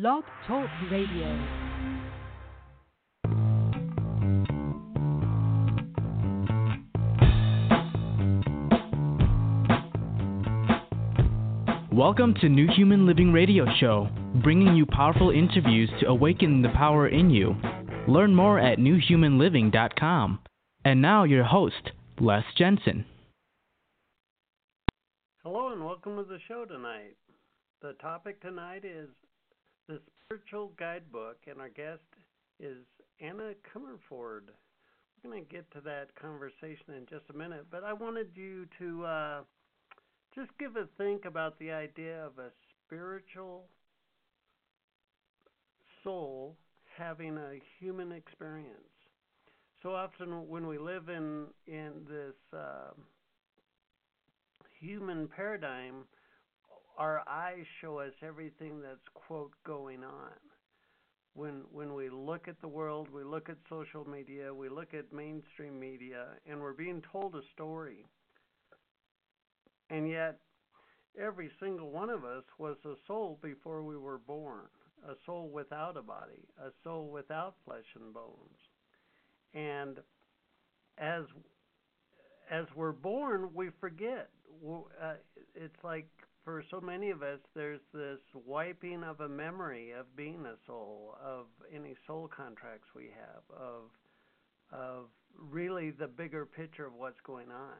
[0.00, 1.26] Blog Talk Radio.
[11.92, 17.08] Welcome to New Human Living Radio Show, bringing you powerful interviews to awaken the power
[17.08, 17.56] in you.
[18.06, 20.38] Learn more at newhumanliving.com.
[20.84, 21.90] And now, your host,
[22.20, 23.04] Les Jensen.
[25.42, 27.16] Hello, and welcome to the show tonight.
[27.82, 29.08] The topic tonight is
[29.88, 32.02] the spiritual guidebook, and our guest
[32.60, 32.76] is
[33.20, 34.48] Anna Comerford.
[35.24, 38.66] We're going to get to that conversation in just a minute, but I wanted you
[38.78, 39.40] to uh,
[40.34, 42.50] just give a think about the idea of a
[42.86, 43.64] spiritual
[46.04, 46.56] soul
[46.96, 48.74] having a human experience.
[49.82, 52.92] So often, when we live in in this uh,
[54.80, 56.04] human paradigm,
[56.98, 60.34] our eyes show us everything that's quote going on.
[61.34, 65.12] When when we look at the world, we look at social media, we look at
[65.12, 68.04] mainstream media, and we're being told a story.
[69.90, 70.40] And yet,
[71.18, 74.66] every single one of us was a soul before we were born,
[75.08, 78.58] a soul without a body, a soul without flesh and bones.
[79.54, 79.98] And
[80.98, 81.22] as
[82.50, 84.30] as we're born, we forget.
[84.66, 85.14] Uh,
[85.54, 86.08] it's like
[86.48, 91.14] for so many of us, there's this wiping of a memory of being a soul,
[91.22, 93.82] of any soul contracts we have, of
[94.72, 95.08] of
[95.50, 97.76] really the bigger picture of what's going on.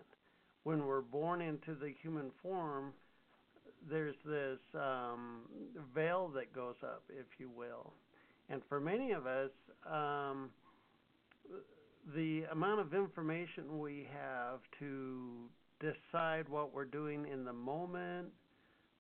[0.65, 2.93] When we're born into the human form,
[3.89, 5.49] there's this um,
[5.95, 7.95] veil that goes up, if you will,
[8.51, 9.51] and for many of us,
[9.91, 10.51] um,
[12.15, 15.49] the amount of information we have to
[15.81, 18.29] decide what we're doing in the moment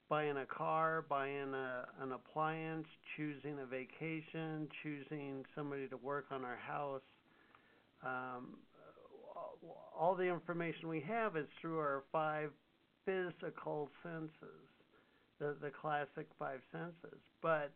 [0.09, 6.45] buying a car, buying a, an appliance, choosing a vacation, choosing somebody to work on
[6.45, 7.03] our house.
[8.05, 8.57] Um,
[9.99, 12.51] all the information we have is through our five
[13.05, 14.69] physical senses,
[15.41, 17.19] the, the classic five senses.
[17.43, 17.73] But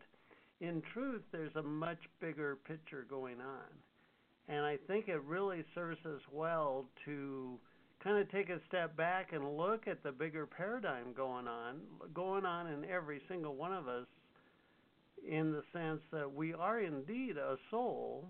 [0.60, 3.72] in truth, there's a much bigger picture going on.
[4.48, 7.58] And I think it really serves us well to
[8.02, 11.80] kind of take a step back and look at the bigger paradigm going on,
[12.14, 14.06] going on in every single one of us,
[15.28, 18.28] in the sense that we are indeed a soul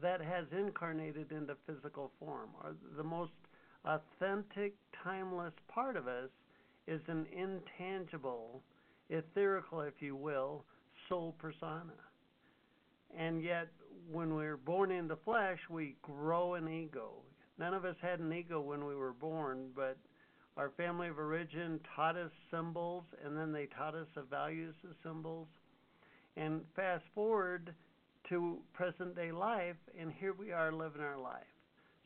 [0.00, 2.50] that has incarnated into physical form.
[2.62, 3.32] Or the most
[3.84, 6.28] authentic, timeless part of us
[6.86, 8.62] is an intangible,
[9.10, 10.64] etherical, if you will,
[11.08, 11.94] soul persona.
[13.16, 13.68] And yet,
[14.12, 17.10] when we're born into flesh, we grow an ego.
[17.58, 19.96] None of us had an ego when we were born, but
[20.56, 24.90] our family of origin taught us symbols, and then they taught us the values of
[25.02, 25.48] symbols.
[26.36, 27.74] And fast forward
[28.28, 31.44] to present day life, and here we are living our life.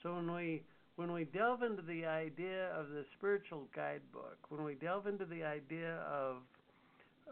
[0.02, 0.62] So when we
[0.96, 5.42] when we delve into the idea of the spiritual guidebook, when we delve into the
[5.42, 6.36] idea of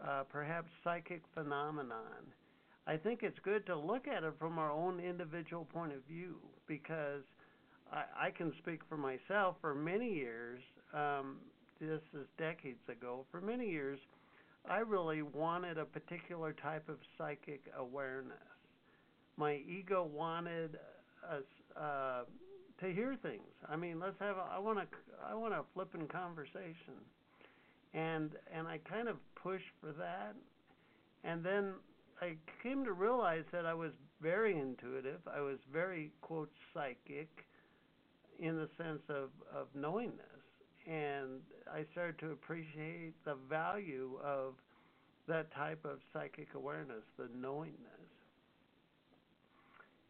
[0.03, 2.33] uh, perhaps psychic phenomenon,
[2.87, 6.37] I think it's good to look at it from our own individual point of view
[6.65, 7.21] because
[7.91, 9.55] I, I can speak for myself.
[9.61, 10.61] For many years,
[10.93, 11.37] um,
[11.79, 13.25] this is decades ago.
[13.31, 13.99] For many years,
[14.69, 18.37] I really wanted a particular type of psychic awareness.
[19.37, 20.77] My ego wanted
[21.29, 21.43] us
[21.79, 22.21] uh,
[22.81, 23.41] to hear things.
[23.67, 24.37] I mean, let's have.
[24.37, 24.85] A, I want to.
[25.25, 26.99] I want a flipping conversation,
[27.93, 30.35] and and I kind of pushed for that,
[31.23, 31.73] and then
[32.21, 35.21] I came to realize that I was very intuitive.
[35.33, 37.29] I was very quote psychic
[38.39, 40.91] in the sense of, of knowing this.
[40.91, 41.41] And
[41.71, 44.53] I started to appreciate the value of
[45.27, 47.75] that type of psychic awareness, the knowingness.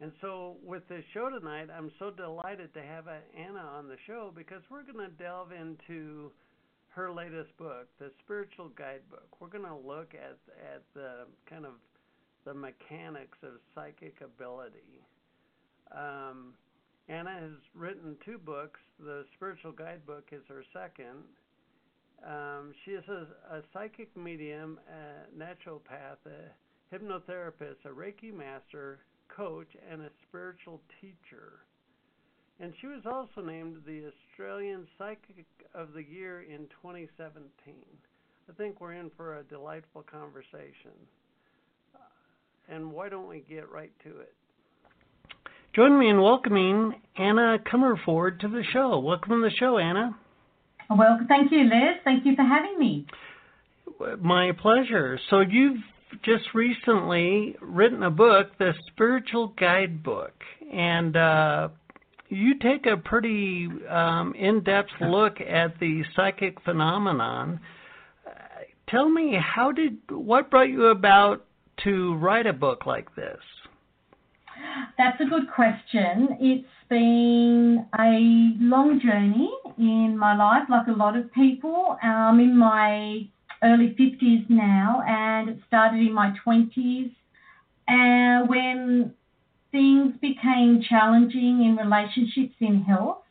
[0.02, 3.08] And so, with this show tonight, I'm so delighted to have
[3.38, 6.32] Anna on the show because we're going to delve into
[6.90, 9.28] her latest book, The Spiritual Guidebook.
[9.42, 10.38] We're going to look at
[10.74, 11.74] at the kind of
[12.46, 15.04] the mechanics of psychic ability.
[15.92, 16.54] Um,
[17.10, 18.80] Anna has written two books.
[19.00, 21.26] The Spiritual Guidebook is her second.
[22.24, 23.26] Um, she is a,
[23.56, 31.62] a, psychic medium, a naturopath, a hypnotherapist, a Reiki master, coach, and a spiritual teacher.
[32.60, 37.50] And she was also named the Australian Psychic of the Year in 2017.
[38.50, 40.92] I think we're in for a delightful conversation.
[41.96, 42.00] Uh,
[42.68, 44.36] and why don't we get right to it?
[45.76, 48.98] Join me in welcoming Anna Comerford to the show.
[48.98, 50.18] Welcome to the show, Anna.
[50.90, 51.98] Well, thank you, Liz.
[52.04, 53.06] Thank you for having me.
[54.20, 55.20] My pleasure.
[55.30, 55.78] So you've
[56.24, 60.34] just recently written a book, the Spiritual Guidebook,
[60.74, 61.70] and uh,
[62.30, 67.60] you take a pretty um, in-depth look at the psychic phenomenon.
[68.26, 68.32] Uh,
[68.90, 71.46] tell me, how did what brought you about
[71.84, 73.38] to write a book like this?
[74.98, 76.38] That's a good question.
[76.40, 81.98] It's been a long journey in my life, like a lot of people.
[82.02, 83.28] I'm in my
[83.64, 87.12] early 50s now, and it started in my 20s.
[87.88, 89.14] And uh, when
[89.72, 93.24] things became challenging in relationships in health.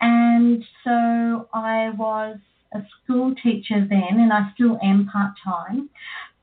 [0.00, 2.38] And so I was
[2.72, 5.90] a school teacher then, and I still am part time.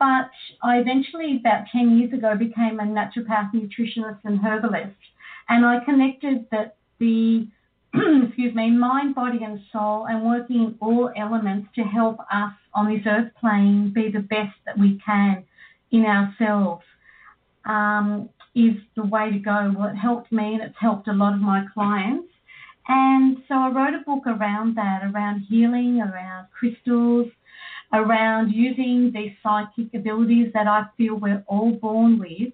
[0.03, 0.29] But
[0.61, 4.97] I eventually, about 10 years ago, became a naturopath, nutritionist, and herbalist.
[5.47, 7.47] And I connected that the
[7.94, 12.94] excuse me, mind, body, and soul, and working in all elements to help us on
[12.94, 15.45] this earth plane be the best that we can
[15.91, 16.83] in ourselves.
[17.65, 19.73] Um, is the way to go.
[19.75, 22.27] Well, it helped me and it's helped a lot of my clients.
[22.88, 27.27] And so I wrote a book around that, around healing, around crystals,
[27.94, 32.54] around using these psychic abilities that I feel we're all born with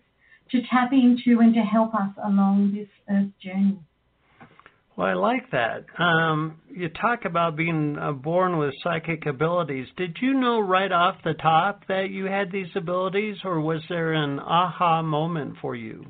[0.52, 3.80] to tap into and to help us along this earth journey.
[4.96, 5.86] Well, I like that.
[5.98, 9.88] Um, you talk about being uh, born with psychic abilities.
[9.96, 14.12] Did you know right off the top that you had these abilities, or was there
[14.12, 16.06] an aha moment for you?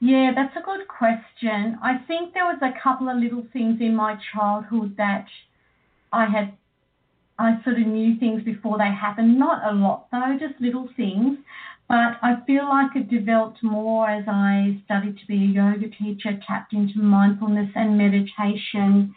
[0.00, 1.78] Yeah, that's a good question.
[1.80, 5.26] I think there was a couple of little things in my childhood that
[6.12, 6.54] I had,
[7.40, 9.38] I sort of knew things before they happened.
[9.38, 11.38] Not a lot though, just little things.
[11.88, 16.38] But I feel like it developed more as I studied to be a yoga teacher,
[16.46, 19.14] tapped into mindfulness and meditation.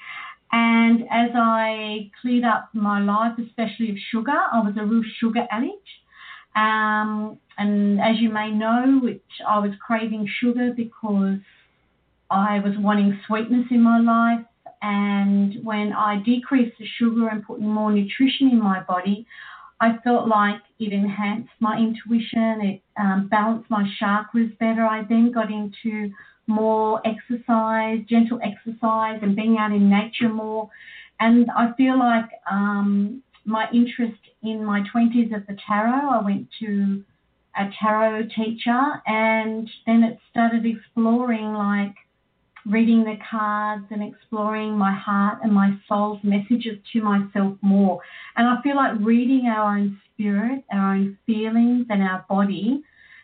[0.51, 5.45] And as I cleared up my life, especially of sugar, I was a real sugar
[5.51, 5.87] addict.
[6.55, 11.39] Um, and as you may know, which I was craving sugar because
[12.31, 14.45] I was wanting sweetness in my life.
[14.83, 19.25] And when I decreased the sugar and put more nutrition in my body,
[19.80, 24.85] I felt like it enhanced my intuition, it um, balanced my chakras better.
[24.85, 26.12] I then got into
[26.47, 30.69] more exercise, gentle exercise, and being out in nature more.
[31.21, 36.47] And I feel like um, my interest in my 20s of the tarot, I went
[36.59, 37.03] to
[37.56, 41.95] a tarot teacher, and then it started exploring like
[42.65, 48.00] reading the cards and exploring my heart and my soul's messages to myself more.
[48.36, 52.81] And I feel like reading our own spirit, our own feelings, and our body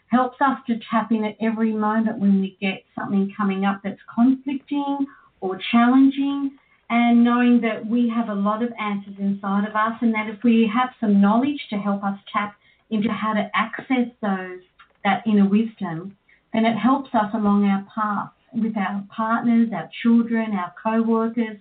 [0.08, 4.00] helps us to tap in at every moment when we get something coming up that's
[4.14, 5.06] conflicting
[5.40, 6.58] or challenging.
[6.92, 10.44] And knowing that we have a lot of answers inside of us, and that if
[10.44, 12.56] we have some knowledge to help us tap
[12.90, 14.62] into how to access those,
[15.04, 16.18] that inner wisdom,
[16.52, 21.58] then it helps us along our path with our partners, our children, our co-workers,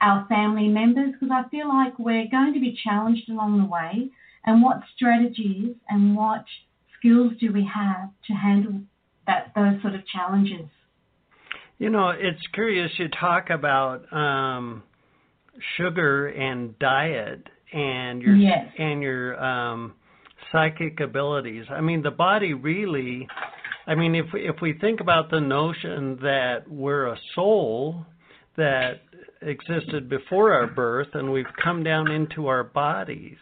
[0.00, 4.10] our family members, because I feel like we're going to be challenged along the way.
[4.44, 6.44] And what strategies and what
[6.98, 8.80] skills do we have to handle
[9.26, 10.66] that those sort of challenges?
[11.78, 14.82] You know, it's curious you talk about um,
[15.76, 18.66] sugar and diet and your yes.
[18.78, 19.94] and your um,
[20.50, 21.66] psychic abilities.
[21.70, 23.28] I mean, the body really
[23.88, 28.04] I mean, if if we think about the notion that we're a soul
[28.58, 29.00] that
[29.40, 33.38] existed before our birth and we've come down into our bodies,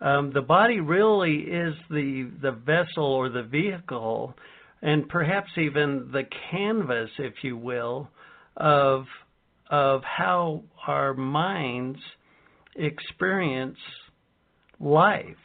[0.00, 4.34] um, the body really is the the vessel or the vehicle,
[4.80, 8.08] and perhaps even the canvas, if you will,
[8.56, 9.04] of
[9.70, 11.98] of how our minds
[12.74, 13.76] experience
[14.80, 15.36] life.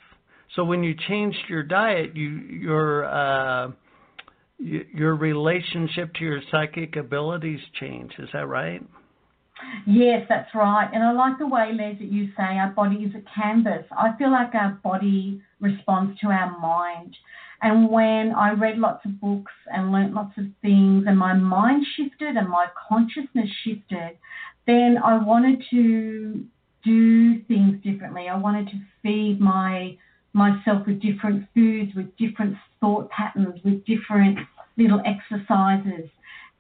[0.56, 3.72] So when you changed your diet, you your uh,
[4.64, 8.12] your relationship to your psychic abilities change.
[8.20, 8.82] Is that right?
[9.86, 10.90] Yes, that's right.
[10.94, 13.86] And I like the way, Les, that you say our body is a canvas.
[13.92, 17.16] I feel like our body responds to our mind.
[17.62, 21.86] And when I read lots of books and learnt lots of things, and my mind
[21.96, 24.18] shifted and my consciousness shifted,
[24.68, 26.46] then I wanted to
[26.84, 28.28] do things differently.
[28.28, 29.98] I wanted to feed my
[30.34, 34.40] myself with different foods, with different thought patterns, with different
[34.78, 36.10] little exercises.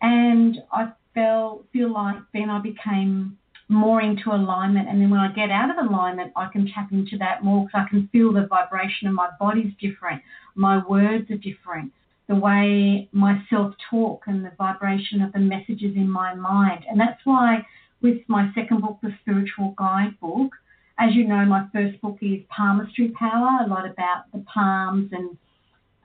[0.01, 3.38] And I felt feel like then I became
[3.70, 4.89] more into alignment.
[4.89, 7.86] And then when I get out of alignment, I can tap into that more because
[7.86, 10.22] I can feel the vibration of my body's different.
[10.55, 11.91] My words are different.
[12.27, 16.86] The way my self talk and the vibration of the messages in my mind.
[16.89, 17.65] And that's why
[18.01, 20.51] with my second book, The Spiritual Guidebook,
[21.00, 25.38] as you know, my first book is Palmistry Power, a lot about the palms and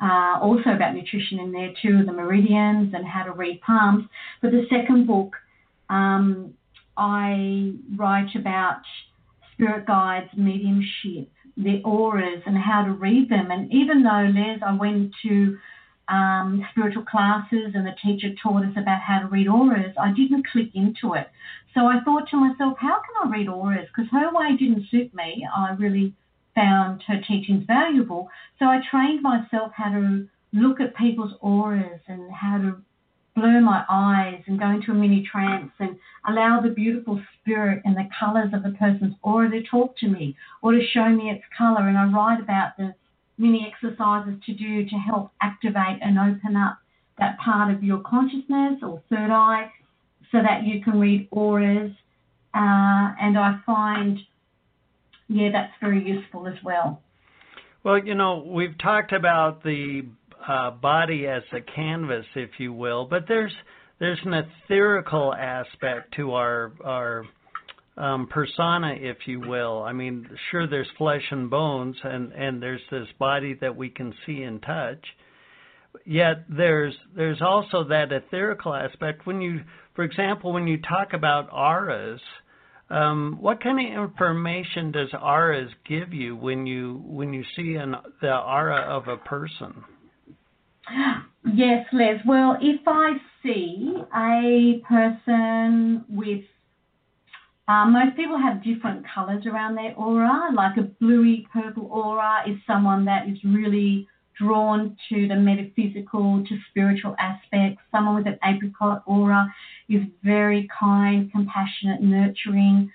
[0.00, 4.04] uh, also about nutrition in there too, the meridians and how to read palms.
[4.40, 5.34] But the second book,
[5.90, 6.54] um,
[6.96, 8.82] I write about
[9.52, 13.50] spirit guides, mediumship, their auras, and how to read them.
[13.50, 15.58] And even though, Les, I went to
[16.08, 20.46] um, spiritual classes and the teacher taught us about how to read auras, I didn't
[20.46, 21.28] click into it.
[21.74, 23.88] So I thought to myself, how can I read auras?
[23.88, 25.46] Because her way didn't suit me.
[25.54, 26.14] I really
[26.58, 28.28] found her teachings valuable.
[28.58, 32.76] So I trained myself how to look at people's auras and how to
[33.36, 35.96] blur my eyes and go into a mini trance and
[36.28, 40.36] allow the beautiful spirit and the colors of the person's aura to talk to me
[40.62, 41.86] or to show me its color.
[41.88, 42.94] And I write about the
[43.36, 46.78] many exercises to do to help activate and open up
[47.18, 49.70] that part of your consciousness or third eye
[50.32, 51.92] so that you can read auras.
[52.54, 54.18] Uh, and I find
[55.28, 57.02] yeah, that's very useful as well.
[57.84, 60.02] Well, you know, we've talked about the
[60.46, 63.52] uh, body as a canvas, if you will, but there's
[63.98, 67.24] there's an etherical aspect to our our
[67.96, 69.82] um, persona, if you will.
[69.82, 74.14] I mean, sure, there's flesh and bones, and and there's this body that we can
[74.24, 75.04] see and touch.
[76.04, 79.26] Yet there's there's also that etherical aspect.
[79.26, 79.60] When you,
[79.94, 82.20] for example, when you talk about auras,
[82.90, 87.96] um, what kind of information does auras give you when you when you see an,
[88.20, 89.84] the aura of a person?
[91.54, 92.18] Yes, Les.
[92.26, 96.44] Well, if I see a person with
[97.68, 100.48] uh, most people have different colours around their aura.
[100.54, 106.58] Like a bluey purple aura is someone that is really drawn to the metaphysical, to
[106.70, 107.82] spiritual aspects.
[107.90, 109.52] Someone with an apricot aura
[109.88, 112.90] is very kind, compassionate, nurturing.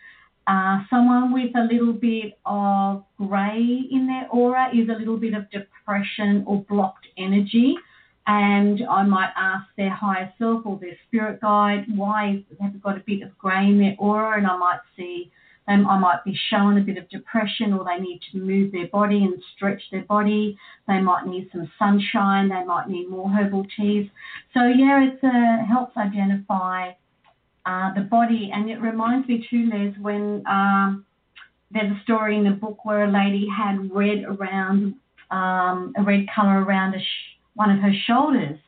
[0.46, 5.34] Uh, someone with a little bit of grey in their aura is a little bit
[5.34, 7.76] of depression or blocked energy.
[8.26, 13.04] And I might ask their higher self or their spirit guide why they've got a
[13.06, 15.32] bit of grey in their aura, and I might see
[15.68, 18.88] um, I might be showing a bit of depression or they need to move their
[18.88, 20.58] body and stretch their body.
[20.88, 22.50] They might need some sunshine.
[22.50, 24.10] They might need more herbal teas.
[24.54, 26.92] So, yeah, it uh, helps identify
[27.66, 28.52] uh, the body.
[28.54, 31.06] And it reminds me, too, Les, when um,
[31.72, 34.96] there's a story in the book where a lady had red around,
[35.32, 38.60] um, a red colour around sh- one of her shoulders.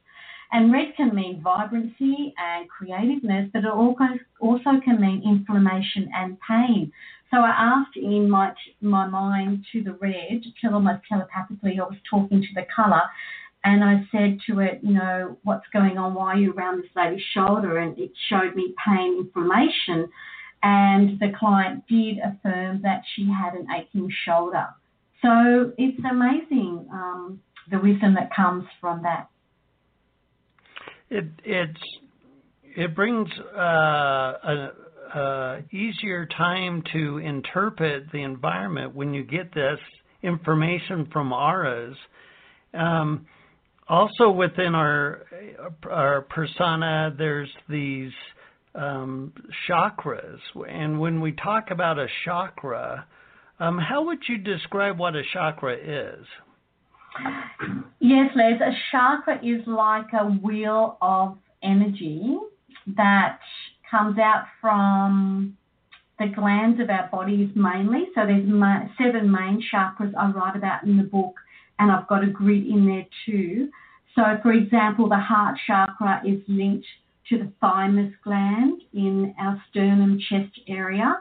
[0.55, 6.93] And red can mean vibrancy and creativeness, but it also can mean inflammation and pain.
[7.29, 12.39] So I asked in my my mind to the red, almost telepathically, I was talking
[12.39, 13.01] to the colour,
[13.65, 16.13] and I said to it, you know, what's going on?
[16.13, 17.79] Why are you around this lady's shoulder?
[17.79, 20.07] And it showed me pain, inflammation.
[20.63, 24.67] And the client did affirm that she had an aching shoulder.
[25.21, 29.27] So it's amazing um, the wisdom that comes from that
[31.15, 31.79] it it's
[32.75, 34.71] it brings uh, a,
[35.15, 39.79] a easier time to interpret the environment when you get this
[40.23, 41.95] information from auras.
[42.73, 43.25] Um,
[43.87, 45.25] also within our
[45.89, 48.11] our persona, there's these
[48.73, 49.31] um,
[49.69, 53.05] chakras, and when we talk about a chakra,
[53.59, 56.25] um, how would you describe what a chakra is?
[57.99, 58.59] Yes, Les.
[58.61, 62.37] A chakra is like a wheel of energy
[62.95, 63.39] that
[63.89, 65.57] comes out from
[66.19, 68.05] the glands of our bodies mainly.
[68.15, 68.47] So there's
[68.97, 71.35] seven main chakras I write about in the book,
[71.79, 73.69] and I've got a grid in there too.
[74.15, 76.87] So, for example, the heart chakra is linked
[77.29, 81.17] to the thymus gland in our sternum chest area.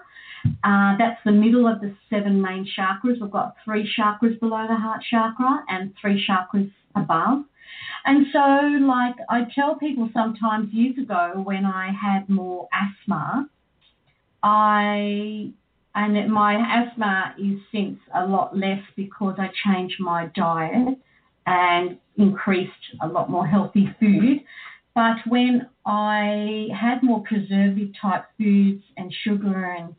[0.63, 3.21] Uh, that's the middle of the seven main chakras.
[3.21, 7.45] We've got three chakras below the heart chakra and three chakras above.
[8.05, 8.39] And so,
[8.87, 13.49] like I tell people sometimes years ago when I had more asthma,
[14.43, 15.53] I
[15.95, 20.99] and my asthma is since a lot less because I changed my diet
[21.47, 24.41] and increased a lot more healthy food.
[24.95, 29.95] But when I had more preservative type foods and sugar and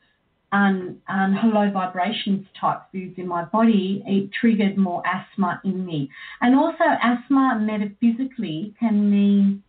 [0.56, 6.10] and, and low vibrations type foods in my body, it triggered more asthma in me.
[6.40, 9.64] And also, asthma metaphysically can mean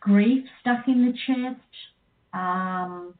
[0.00, 1.60] grief stuck in the chest,
[2.32, 3.14] um,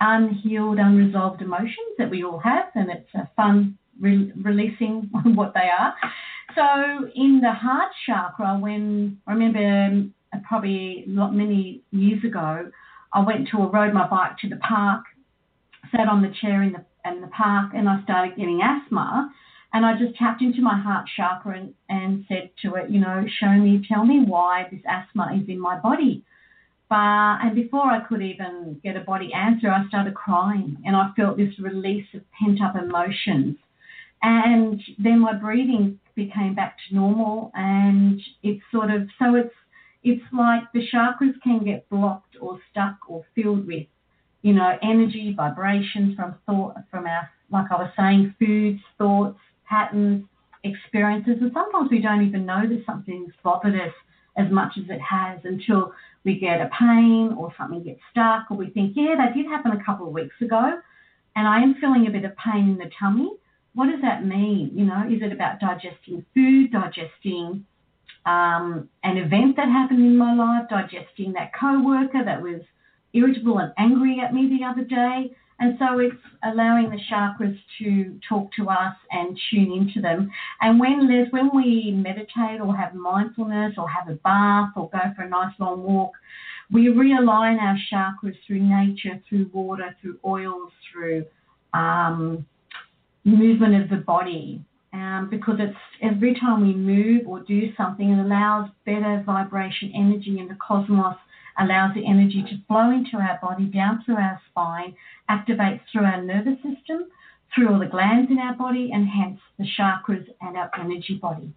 [0.00, 5.70] unhealed, unresolved emotions that we all have, and it's a fun re- releasing what they
[5.78, 5.94] are.
[6.54, 12.70] So, in the heart chakra, when I remember um, probably many years ago,
[13.14, 15.04] I went to, a rode my bike to the park
[15.90, 19.32] sat on the chair in the in the park and I started getting asthma.
[19.72, 23.24] And I just tapped into my heart chakra and, and said to it, you know,
[23.38, 26.24] show me, tell me why this asthma is in my body.
[26.88, 31.10] But, and before I could even get a body answer, I started crying and I
[31.16, 33.56] felt this release of pent up emotions.
[34.22, 39.54] And then my breathing became back to normal and it's sort of, so it's,
[40.02, 43.86] it's like the chakras can get blocked or stuck or filled with,
[44.42, 50.24] you know, energy, vibrations from thought, from our, like I was saying, foods, thoughts, patterns,
[50.64, 51.36] experiences.
[51.40, 53.94] And sometimes we don't even know that something's bothered us
[54.36, 55.92] as much as it has until
[56.24, 59.72] we get a pain or something gets stuck or we think, yeah, that did happen
[59.72, 60.80] a couple of weeks ago
[61.36, 63.30] and I am feeling a bit of pain in the tummy.
[63.74, 64.72] What does that mean?
[64.74, 67.64] You know, is it about digesting food, digesting
[68.26, 72.60] um, an event that happened in my life, digesting that co-worker that was
[73.12, 75.34] irritable and angry at me the other day?
[75.60, 80.30] And so it's allowing the chakras to talk to us and tune into them.
[80.62, 84.98] And when Les, when we meditate or have mindfulness or have a bath or go
[85.14, 86.12] for a nice long walk,
[86.72, 91.26] we realign our chakras through nature, through water, through oils, through
[91.74, 92.46] um,
[93.24, 94.64] movement of the body.
[94.92, 100.38] Um, because it's every time we move or do something, it allows better vibration energy
[100.38, 101.16] in the cosmos
[101.58, 104.94] allows the energy to flow into our body, down through our spine,
[105.30, 107.06] activates through our nervous system,
[107.54, 111.52] through all the glands in our body, and hence the chakras and our energy body.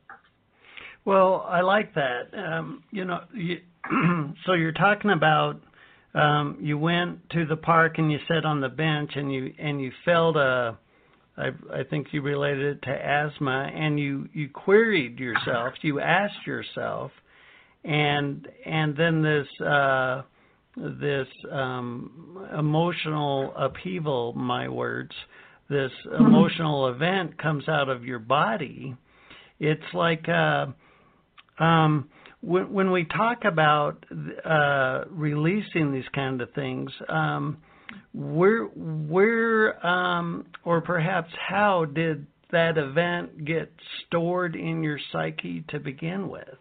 [1.06, 2.34] Well, I like that.
[2.34, 3.60] Um, you know, you,
[4.46, 5.62] so you're talking about
[6.14, 9.82] um, you went to the park and you sat on the bench and you and
[9.82, 10.78] you felt a
[11.36, 16.46] I, I think you related it to asthma and you you queried yourself you asked
[16.46, 17.12] yourself
[17.84, 20.22] and and then this uh,
[20.76, 25.12] this um, emotional upheaval, my words,
[25.70, 26.26] this mm-hmm.
[26.26, 28.96] emotional event comes out of your body.
[29.60, 30.68] It's like uh,
[31.60, 32.10] um,
[32.42, 34.06] when, when we talk about
[34.46, 36.92] uh, releasing these kind of things.
[37.10, 37.58] Um,
[38.14, 43.72] where where um, or perhaps how did that event get
[44.06, 46.58] stored in your psyche to begin with?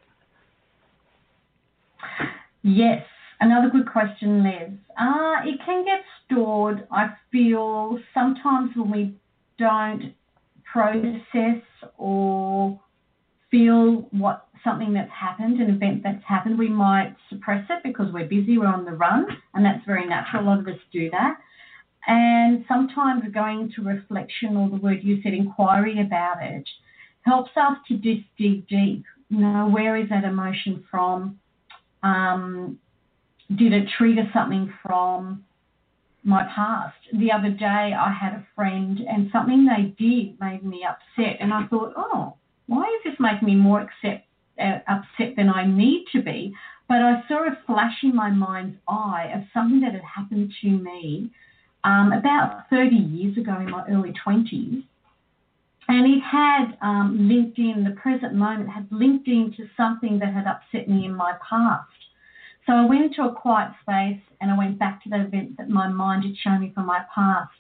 [2.63, 3.05] Yes,
[3.41, 4.79] another good question, Liz.
[4.99, 9.15] Uh, it can get stored, I feel, sometimes when we
[9.59, 10.15] don't
[10.65, 11.63] process
[11.99, 12.81] or
[13.51, 18.27] feel what something that's happened, an event that's happened, we might suppress it because we're
[18.27, 20.45] busy, we're on the run, and that's very natural.
[20.45, 21.37] A lot of us do that.
[22.07, 26.69] And sometimes going to reflection or the word you said, inquiry about it,
[27.23, 29.05] helps us to just dig deep.
[29.29, 31.39] You know, where is that emotion from?
[32.03, 32.79] Um,
[33.57, 35.45] did it trigger something from
[36.25, 36.97] my past?
[37.13, 41.53] The other day, I had a friend, and something they did made me upset, and
[41.53, 42.35] I thought, oh,
[42.67, 44.27] why is this making me more accept,
[44.59, 46.55] uh, upset than I need to be?
[46.89, 50.69] But I saw a flash in my mind's eye of something that had happened to
[50.69, 51.31] me
[51.85, 54.85] um, about 30 years ago in my early 20s.
[55.93, 60.47] And it had um, linked in, the present moment had linked into something that had
[60.47, 61.87] upset me in my past.
[62.67, 65.69] So I went into a quiet space and I went back to that event that
[65.69, 67.51] my mind had shown me from my past.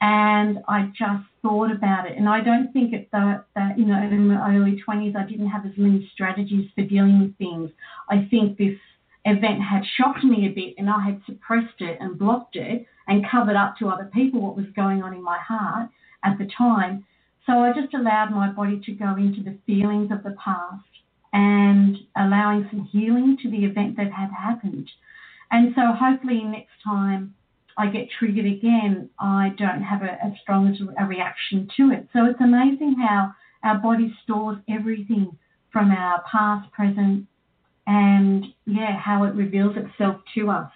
[0.00, 2.16] And I just thought about it.
[2.16, 5.50] And I don't think at that, that you know, in my early 20s, I didn't
[5.50, 7.70] have as many strategies for dealing with things.
[8.08, 8.78] I think this
[9.26, 13.28] event had shocked me a bit and I had suppressed it and blocked it and
[13.30, 15.90] covered up to other people what was going on in my heart
[16.24, 17.04] at the time.
[17.48, 20.84] So I just allowed my body to go into the feelings of the past
[21.32, 24.86] and allowing some healing to the event that had happened.
[25.50, 27.34] And so hopefully next time
[27.78, 32.08] I get triggered again, I don't have a, as strong a reaction to it.
[32.12, 33.32] So it's amazing how
[33.64, 35.34] our body stores everything
[35.72, 37.26] from our past, present,
[37.86, 40.70] and yeah, how it reveals itself to us.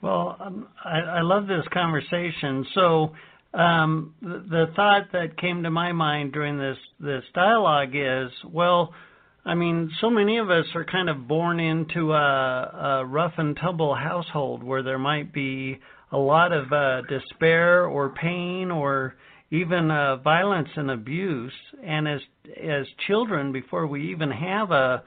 [0.00, 2.64] Well, um, I, I love this conversation.
[2.74, 3.12] So
[3.52, 8.94] um, the, thought that came to my mind during this this dialogue is, well,
[9.44, 13.56] I mean, so many of us are kind of born into a, a rough and
[13.56, 15.78] tumble household where there might be
[16.12, 19.14] a lot of uh, despair or pain or
[19.50, 21.52] even uh, violence and abuse.
[21.84, 22.20] And as
[22.62, 25.02] as children, before we even have a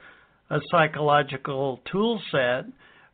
[0.50, 2.64] a psychological tool set,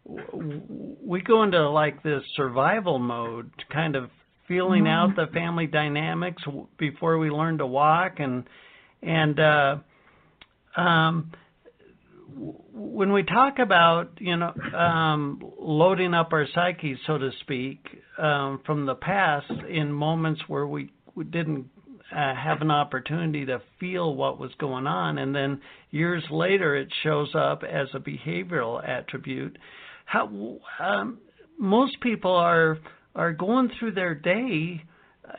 [0.04, 4.10] we go into like this survival mode, kind of
[4.50, 5.12] feeling mm-hmm.
[5.12, 6.42] out the family dynamics
[6.76, 8.44] before we learn to walk and
[9.00, 9.76] and uh
[10.76, 11.32] um,
[12.72, 17.84] when we talk about you know um, loading up our psyche, so to speak,
[18.18, 21.68] um, from the past in moments where we, we didn't
[22.12, 25.60] uh, have an opportunity to feel what was going on, and then
[25.90, 29.58] years later it shows up as a behavioral attribute.
[30.04, 31.18] How um,
[31.58, 32.78] most people are
[33.14, 34.82] are going through their day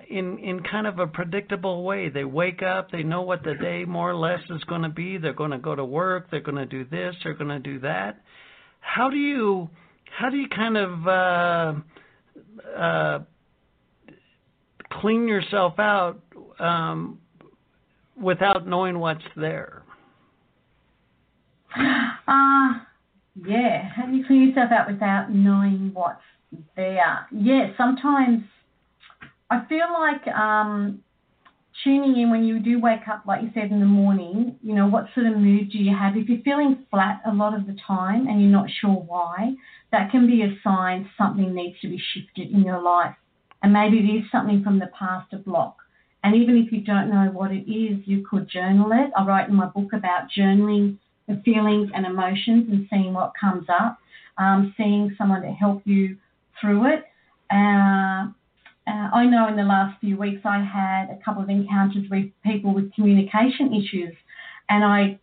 [0.09, 2.09] in in kind of a predictable way.
[2.09, 5.17] They wake up, they know what the day more or less is going to be.
[5.17, 7.79] They're going to go to work, they're going to do this, they're going to do
[7.79, 8.21] that.
[8.79, 9.69] How do you
[10.17, 11.73] how do you kind of uh,
[12.77, 13.19] uh,
[14.99, 16.19] clean yourself out
[16.59, 17.19] um,
[18.21, 19.83] without knowing what's there?
[22.27, 22.73] Uh,
[23.45, 23.89] yeah.
[23.95, 26.21] How do you clean yourself out without knowing what's
[26.75, 27.27] there?
[27.31, 28.43] Yeah, sometimes
[29.49, 31.03] I feel like um,
[31.83, 34.87] tuning in when you do wake up, like you said in the morning, you know,
[34.87, 36.15] what sort of mood do you have?
[36.15, 39.53] If you're feeling flat a lot of the time and you're not sure why,
[39.91, 43.15] that can be a sign something needs to be shifted in your life.
[43.63, 45.77] And maybe it is something from the past to block.
[46.23, 49.11] And even if you don't know what it is, you could journal it.
[49.15, 53.65] I write in my book about journaling the feelings and emotions and seeing what comes
[53.69, 53.97] up,
[54.37, 56.17] um, seeing someone to help you
[56.61, 57.03] through it.
[57.51, 58.29] Uh,
[58.87, 62.25] uh, I know in the last few weeks I had a couple of encounters with
[62.43, 64.13] people with communication issues,
[64.69, 65.19] and I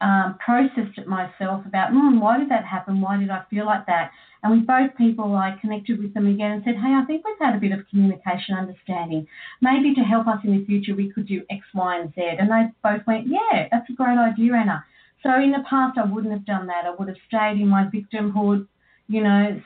[0.00, 3.00] um, processed it myself about, mm, why did that happen?
[3.00, 4.10] Why did I feel like that?
[4.42, 7.34] And with both people, I connected with them again and said, hey, I think we've
[7.40, 9.26] had a bit of communication understanding.
[9.60, 12.20] Maybe to help us in the future, we could do X, Y, and Z.
[12.20, 14.84] And they both went, yeah, that's a great idea, Anna.
[15.22, 16.84] So in the past, I wouldn't have done that.
[16.84, 18.68] I would have stayed in my victimhood,
[19.08, 19.60] you know,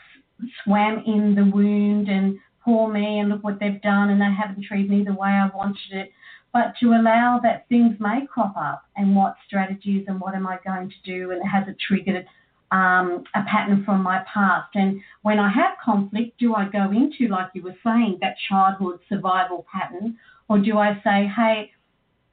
[0.64, 4.64] swam in the wound and poor me and look what they've done and they haven't
[4.64, 6.12] treated me the way I wanted it.
[6.52, 10.58] But to allow that things may crop up and what strategies and what am I
[10.64, 12.26] going to do and has it triggered
[12.72, 14.70] um, a pattern from my past.
[14.74, 19.00] And when I have conflict, do I go into, like you were saying, that childhood
[19.08, 21.70] survival pattern, or do I say, hey,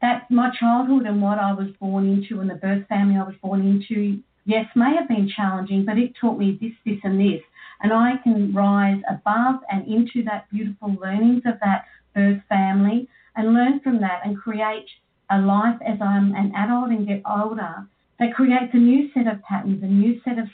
[0.01, 3.35] that's my childhood and what I was born into and the birth family I was
[3.41, 7.41] born into, yes, may have been challenging, but it taught me this, this, and this
[7.81, 11.85] and I can rise above and into that beautiful learnings of that
[12.15, 14.87] birth family and learn from that and create
[15.29, 17.87] a life as I'm an adult and get older
[18.19, 20.47] that creates a new set of patterns, a new set of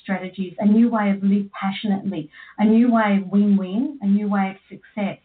[0.00, 4.50] strategies, a new way of live passionately, a new way of win-win, a new way
[4.50, 5.18] of success.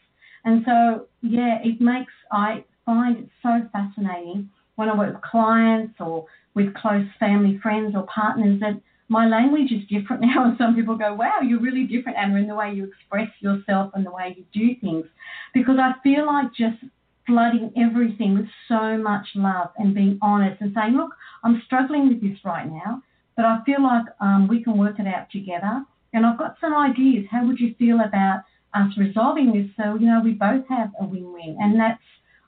[0.46, 5.96] And so, yeah, it makes I find it so fascinating when I work with clients
[6.00, 8.80] or with close family friends or partners that
[9.10, 12.48] my language is different now, and some people go, "Wow, you're really different, Anna, in
[12.48, 15.06] the way you express yourself and the way you do things,"
[15.54, 16.78] because I feel like just
[17.26, 21.12] flooding everything with so much love and being honest and saying, "Look,
[21.44, 23.04] I'm struggling with this right now,
[23.36, 26.74] but I feel like um, we can work it out together, and I've got some
[26.74, 27.26] ideas.
[27.30, 28.44] How would you feel about
[28.76, 32.02] us resolving this so you know we both have a win-win?" And that's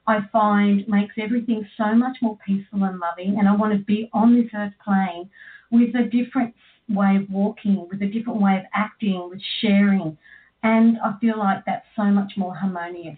[0.07, 3.37] I find makes everything so much more peaceful and loving.
[3.39, 5.29] And I want to be on this earth plane
[5.71, 6.53] with a different
[6.89, 10.17] way of walking, with a different way of acting, with sharing.
[10.63, 13.17] And I feel like that's so much more harmonious.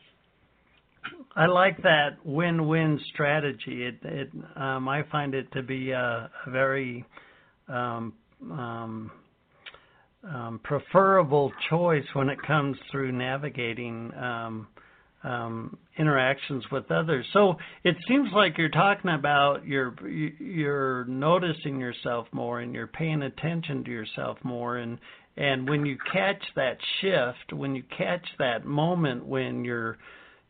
[1.35, 3.85] I like that win-win strategy.
[3.85, 7.05] It, it um, I find it to be a, a very
[7.67, 8.13] um,
[8.51, 9.11] um,
[10.31, 14.11] um preferable choice when it comes through navigating
[15.23, 17.25] um, interactions with others.
[17.33, 23.23] So it seems like you're talking about you're you're noticing yourself more and you're paying
[23.23, 24.99] attention to yourself more and
[25.35, 29.97] and when you catch that shift, when you catch that moment when your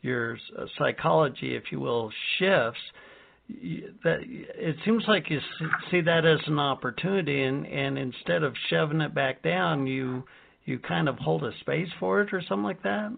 [0.01, 0.37] your
[0.77, 2.81] psychology, if you will, shifts,
[4.03, 5.39] that it seems like you
[5.91, 10.23] see that as an opportunity and and instead of shoving it back down, you
[10.65, 13.11] you kind of hold a space for it or something like that.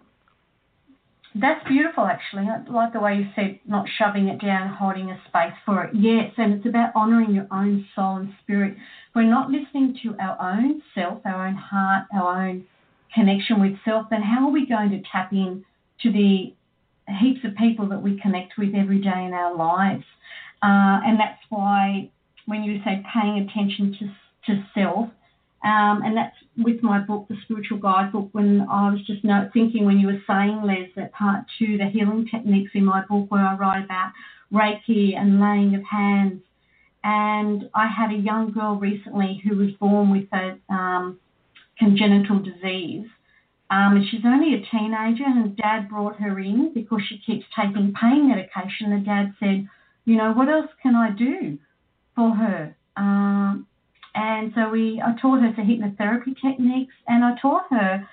[1.38, 2.48] That's beautiful, actually.
[2.48, 5.94] I like the way you said not shoving it down, holding a space for it.
[5.94, 8.78] Yes, and it's about honouring your own soul and spirit.
[9.14, 12.66] We're not listening to our own self, our own heart, our own
[13.16, 15.64] connection with self, then how are we going to tap in
[16.02, 16.54] to the
[17.20, 20.04] heaps of people that we connect with every day in our lives?
[20.62, 22.10] Uh, and that's why
[22.46, 25.10] when you say paying attention to, to self,
[25.66, 29.98] um, and that's with my book, The Spiritual Guidebook, when I was just thinking when
[29.98, 33.56] you were saying, Les, that part two, the healing techniques in my book, where I
[33.56, 34.12] write about
[34.54, 36.44] Reiki and laying of hands.
[37.04, 41.20] And I had a young girl recently who was born with a um,
[41.80, 43.08] congenital disease.
[43.72, 47.92] Um, and she's only a teenager, and dad brought her in because she keeps taking
[48.00, 48.92] pain medication.
[48.92, 49.68] The dad said,
[50.06, 51.58] You know, what else can I do
[52.16, 52.76] for her?
[52.96, 53.66] Um,
[54.16, 58.08] and so we, I taught her some hypnotherapy techniques, and I taught her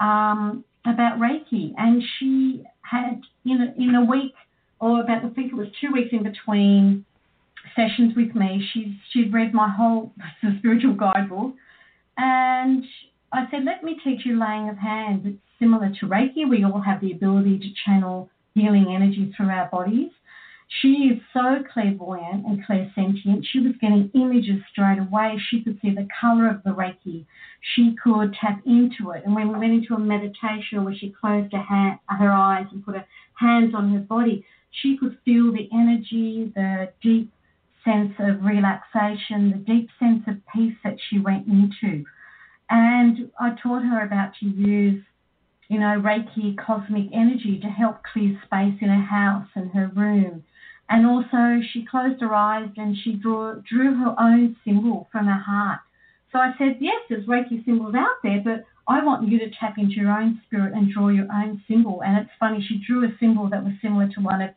[0.00, 1.72] um, about Reiki.
[1.78, 4.34] And she had, in a, in a week,
[4.80, 7.04] or about I think it was two weeks in between
[7.76, 10.12] sessions with me, she's she'd read my whole
[10.58, 11.54] spiritual guidebook,
[12.18, 12.84] and
[13.32, 15.22] I said, let me teach you laying of hands.
[15.24, 16.48] It's similar to Reiki.
[16.48, 20.10] We all have the ability to channel healing energy through our bodies.
[20.80, 23.46] She is so clairvoyant and clairsentient.
[23.46, 25.38] She was getting images straight away.
[25.48, 27.26] She could see the color of the Reiki.
[27.74, 29.22] She could tap into it.
[29.24, 32.84] And when we went into a meditation where she closed her, hand, her eyes and
[32.84, 37.30] put her hands on her body, she could feel the energy, the deep
[37.84, 42.04] sense of relaxation, the deep sense of peace that she went into.
[42.68, 45.04] And I taught her about to use,
[45.68, 50.42] you know, Reiki cosmic energy to help clear space in her house and her room.
[50.88, 55.40] And also, she closed her eyes and she drew, drew her own symbol from her
[55.40, 55.80] heart.
[56.30, 59.78] So I said, Yes, there's Reiki symbols out there, but I want you to tap
[59.78, 62.02] into your own spirit and draw your own symbol.
[62.02, 64.50] And it's funny, she drew a symbol that was similar to one of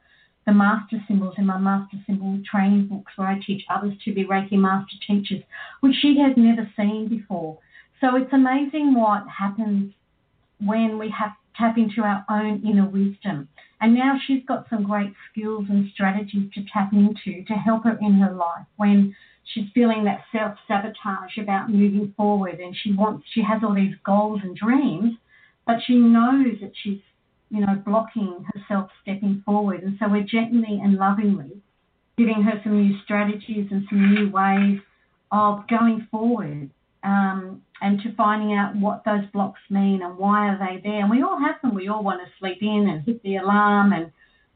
[0.45, 4.25] the master symbols in my master symbol training books where I teach others to be
[4.25, 5.43] Reiki master teachers,
[5.81, 7.59] which she had never seen before.
[8.01, 9.93] So it's amazing what happens
[10.59, 13.47] when we have tap into our own inner wisdom.
[13.79, 17.97] And now she's got some great skills and strategies to tap into to help her
[18.01, 19.15] in her life when
[19.53, 23.95] she's feeling that self sabotage about moving forward and she wants she has all these
[24.05, 25.13] goals and dreams,
[25.65, 26.99] but she knows that she's
[27.49, 29.81] you know, blocking herself stepping forward.
[29.83, 31.61] And so we're gently and lovingly
[32.17, 34.79] giving her some new strategies and some new ways
[35.31, 36.69] of going forward
[37.03, 41.01] um, and to finding out what those blocks mean and why are they there.
[41.01, 41.75] And we all have them.
[41.75, 44.11] We all want to sleep in and hit the alarm and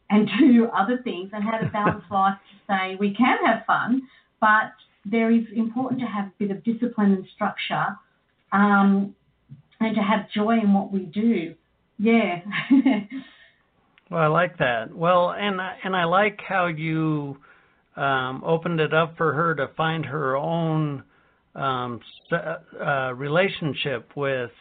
[0.09, 4.01] and do other things and have a balanced life to say we can have fun,
[4.39, 4.73] but
[5.05, 7.97] there is important to have a bit of discipline and structure
[8.51, 9.15] um,
[9.79, 11.55] and to have joy in what we do.
[11.97, 12.41] Yeah.
[14.11, 14.93] well, I like that.
[14.93, 17.37] Well, and and I like how you
[17.95, 21.03] um, opened it up for her to find her own
[21.55, 21.99] um,
[22.31, 24.51] uh, relationship with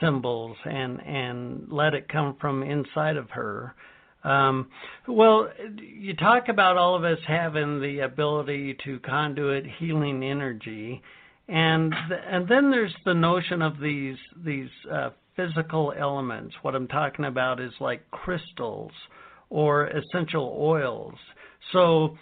[0.00, 3.74] symbols and and let it come from inside of her.
[4.22, 4.68] Um,
[5.08, 11.02] well, you talk about all of us having the ability to conduit healing energy,
[11.48, 11.94] and
[12.28, 16.54] and then there's the notion of these these uh, physical elements.
[16.62, 18.92] What I'm talking about is like crystals
[19.48, 21.14] or essential oils.
[21.72, 22.16] So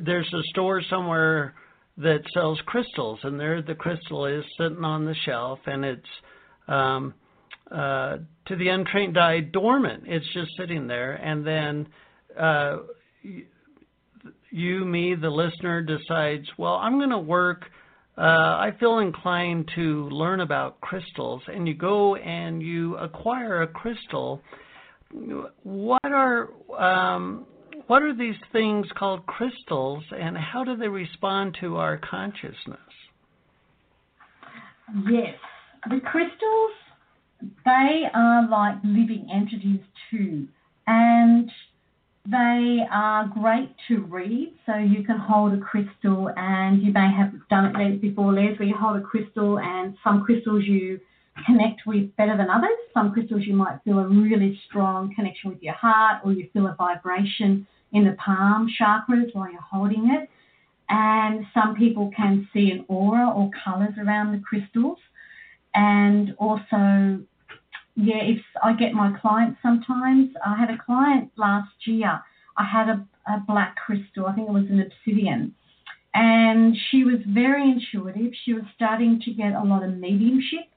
[0.00, 1.54] there's a store somewhere
[2.02, 6.08] that sells crystals, and there the crystal is sitting on the shelf, and it's
[6.68, 7.14] um,
[7.70, 10.04] uh, to the untrained eye dormant.
[10.06, 11.88] It's just sitting there, and then
[12.38, 12.78] uh,
[14.50, 17.64] you, me, the listener, decides, well, I'm going to work
[18.20, 23.66] uh, I feel inclined to learn about crystals, and you go and you acquire a
[23.66, 24.42] crystal.
[25.62, 27.46] What are um,
[27.90, 32.78] what are these things called crystals, and how do they respond to our consciousness?
[35.10, 35.34] Yes,
[35.88, 36.70] the crystals
[37.64, 40.46] they are like living entities too,
[40.86, 41.50] and
[42.30, 47.32] they are great to read, so you can hold a crystal, and you may have
[47.48, 51.00] done it before, Les, where you hold a crystal, and some crystals you
[51.44, 52.78] connect with better than others.
[52.94, 56.68] Some crystals you might feel a really strong connection with your heart, or you feel
[56.68, 60.28] a vibration in the palm chakras while you're holding it.
[60.88, 64.98] And some people can see an aura or colors around the crystals.
[65.74, 67.20] And also,
[67.94, 72.20] yeah, if I get my clients sometimes, I had a client last year.
[72.56, 75.54] I had a, a black crystal, I think it was an obsidian,
[76.14, 78.32] and she was very intuitive.
[78.44, 80.68] She was starting to get a lot of mediumship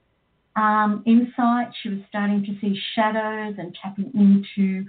[0.55, 1.69] um, insight.
[1.81, 4.85] She was starting to see shadows and tapping into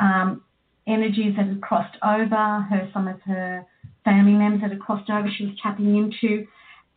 [0.00, 0.42] um,
[0.86, 3.66] energies that had crossed over her, some of her
[4.04, 5.28] family members that had crossed over.
[5.36, 6.46] She was tapping into,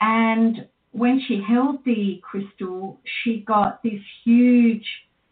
[0.01, 4.85] and when she held the crystal, she got this huge,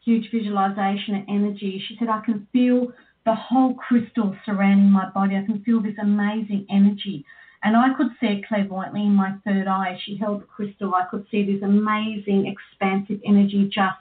[0.04, 1.84] huge visualization and energy.
[1.88, 2.92] She said, I can feel
[3.26, 5.36] the whole crystal surrounding my body.
[5.36, 7.26] I can feel this amazing energy.
[7.64, 9.98] And I could see it clairvoyantly in my third eye.
[10.06, 10.94] She held the crystal.
[10.94, 13.98] I could see this amazing, expansive energy just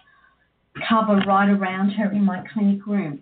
[0.86, 3.20] cover right around her in my clinic room.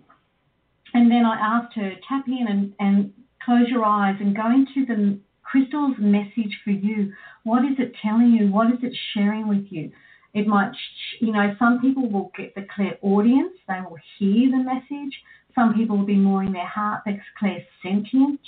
[0.93, 4.85] And then I asked her, tap in and, and close your eyes and go into
[4.85, 7.13] the crystal's message for you.
[7.43, 8.51] What is it telling you?
[8.51, 9.91] What is it sharing with you?
[10.33, 10.71] It might,
[11.19, 15.13] you know, some people will get the clairaudience, they will hear the message.
[15.53, 18.39] Some people will be more in their heart, that's clear sentient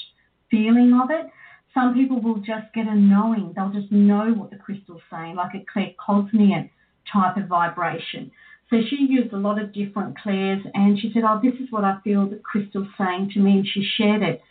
[0.49, 1.27] feeling of it.
[1.75, 3.53] some people will just get a knowing.
[3.55, 6.69] They'll just know what the crystal's saying, like a clear claircognizant
[7.11, 8.31] type of vibration.
[8.69, 11.83] So she used a lot of different clairs and she said, Oh, this is what
[11.83, 14.41] I feel the crystal's saying to me, and she shared it.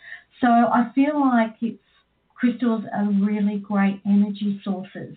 [0.41, 1.79] So I feel like it's
[2.35, 5.17] crystals are really great energy sources.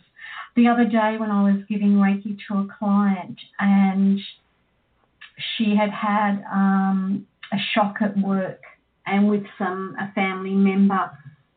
[0.56, 4.20] The other day when I was giving Reiki to a client and
[5.58, 8.62] she had had um, a shock at work
[9.06, 11.12] and with some a family member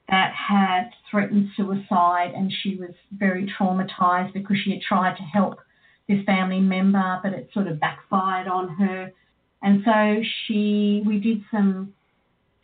[0.08, 5.58] that had threatened suicide and she was very traumatized because she had tried to help
[6.10, 9.12] this family member but it sort of backfired on her
[9.62, 11.92] and so she we did some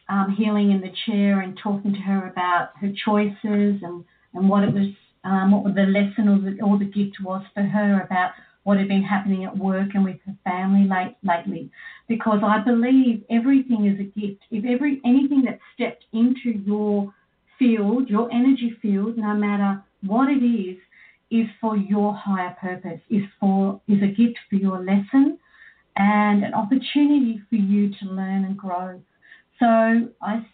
[0.08, 4.04] um, healing in the chair and talking to her about her choices and,
[4.34, 4.88] and what it was
[5.24, 8.30] um, what the lesson or the, or the gift was for her about
[8.62, 11.70] what had been happening at work and with her family late, lately.
[12.08, 14.42] Because I believe everything is a gift.
[14.50, 17.14] If every anything that stepped into your
[17.58, 20.78] field, your energy field, no matter what it is,
[21.30, 25.38] is for your higher purpose, is for is a gift for your lesson
[25.96, 29.00] and an opportunity for you to learn and grow.
[29.58, 30.46] So I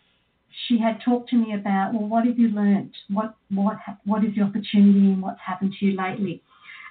[0.68, 2.92] she had talked to me about, well, what have you learnt?
[3.08, 6.42] What what what is the opportunity and what's happened to you lately?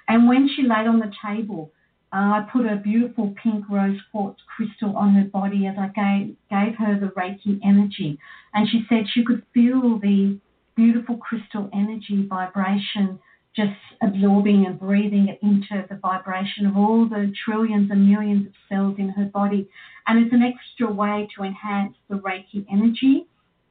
[0.08, 1.70] And when she laid on the table,
[2.12, 6.36] uh, I put a beautiful pink rose quartz crystal on her body as I gave,
[6.50, 8.18] gave her the Reiki energy.
[8.52, 10.38] And she said she could feel the
[10.76, 13.18] beautiful crystal energy vibration
[13.54, 18.52] just absorbing and breathing it into the vibration of all the trillions and millions of
[18.68, 19.68] cells in her body.
[20.06, 23.26] And it's an extra way to enhance the Reiki energy.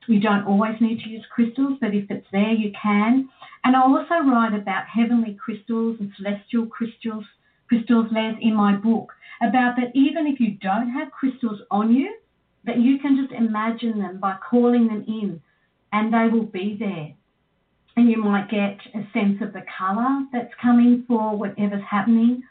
[0.07, 3.29] You don't always need to use crystals, but if it's there, you can.
[3.63, 7.25] And I also write about heavenly crystals and celestial crystals,
[7.67, 12.15] crystals, Les, in my book, about that even if you don't have crystals on you,
[12.65, 15.41] that you can just imagine them by calling them in
[15.91, 17.13] and they will be there.
[17.97, 22.43] And you might get a sense of the colour that's coming for whatever's happening.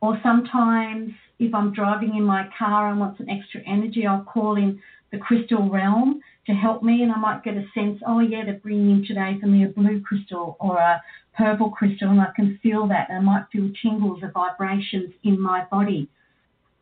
[0.00, 4.56] Or sometimes, if I'm driving in my car and want some extra energy, I'll call
[4.56, 4.80] in
[5.12, 8.54] the crystal realm to help me, and I might get a sense, oh yeah, they're
[8.54, 11.02] bringing in today for me a blue crystal or a
[11.36, 15.40] purple crystal, and I can feel that, and I might feel tingles of vibrations in
[15.40, 16.08] my body.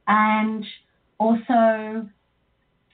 [0.07, 0.65] And
[1.19, 2.09] also,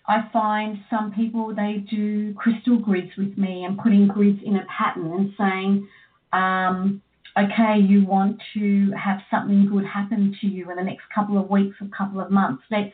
[0.06, 4.66] I find some people they do crystal grids with me and putting grids in a
[4.66, 5.88] pattern and saying,
[6.32, 7.02] um,
[7.38, 11.48] okay, you want to have something good happen to you in the next couple of
[11.48, 12.62] weeks or couple of months.
[12.70, 12.92] Let's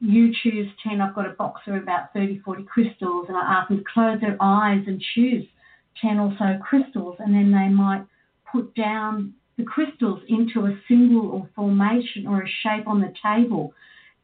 [0.00, 3.68] you choose 10, I've got a box of about 30, 40 crystals, and I ask
[3.68, 5.44] them to close their eyes and choose
[6.00, 8.04] 10 or so crystals, and then they might
[8.50, 13.72] put down the crystals into a symbol or formation or a shape on the table.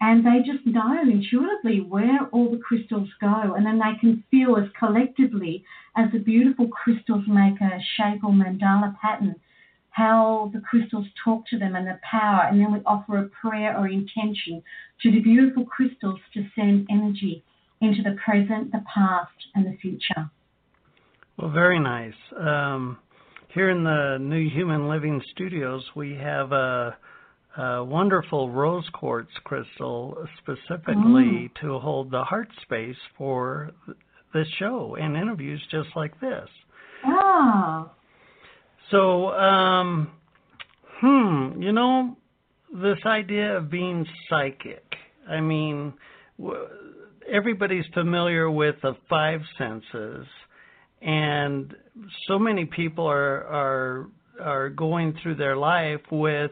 [0.07, 4.59] And they just know intuitively where all the crystals go, and then they can feel
[4.59, 5.65] as collectively
[5.97, 9.37] as the beautiful crystals make a shape or mandala pattern
[9.89, 13.79] how the crystals talk to them and the power, and then we offer a prayer
[13.79, 14.61] or intention
[15.01, 17.43] to the beautiful crystals to send energy
[17.81, 20.29] into the present, the past, and the future.
[21.39, 22.13] Well, very nice.
[22.37, 22.99] Um,
[23.55, 26.97] here in the New Human Living Studios, we have a,
[27.57, 31.51] a wonderful rose quartz crystal specifically mm.
[31.61, 33.71] to hold the heart space for
[34.33, 36.49] this show and interviews just like this.
[37.07, 37.91] Oh.
[38.91, 40.11] So, um,
[41.01, 42.17] hmm, you know,
[42.73, 44.85] this idea of being psychic.
[45.29, 45.95] I mean,
[47.31, 50.27] everybody's familiar with the five senses,
[51.01, 51.75] and
[52.27, 54.07] so many people are are
[54.41, 56.51] are going through their life with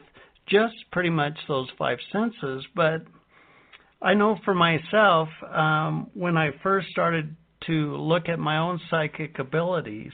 [0.52, 2.64] just pretty much those five senses.
[2.76, 3.02] But
[4.02, 7.34] I know for myself, um, when I first started
[7.66, 10.12] to look at my own psychic abilities,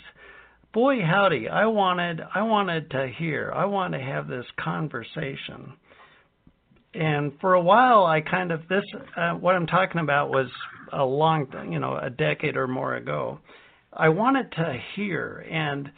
[0.73, 3.53] boy howdy, I wanted I wanted to hear.
[3.55, 5.75] I wanted to have this conversation.
[6.95, 8.85] And for a while, I kind of this
[9.17, 10.49] uh, what I'm talking about was
[10.93, 13.41] a long, you know, a decade or more ago.
[13.93, 15.91] I wanted to hear, and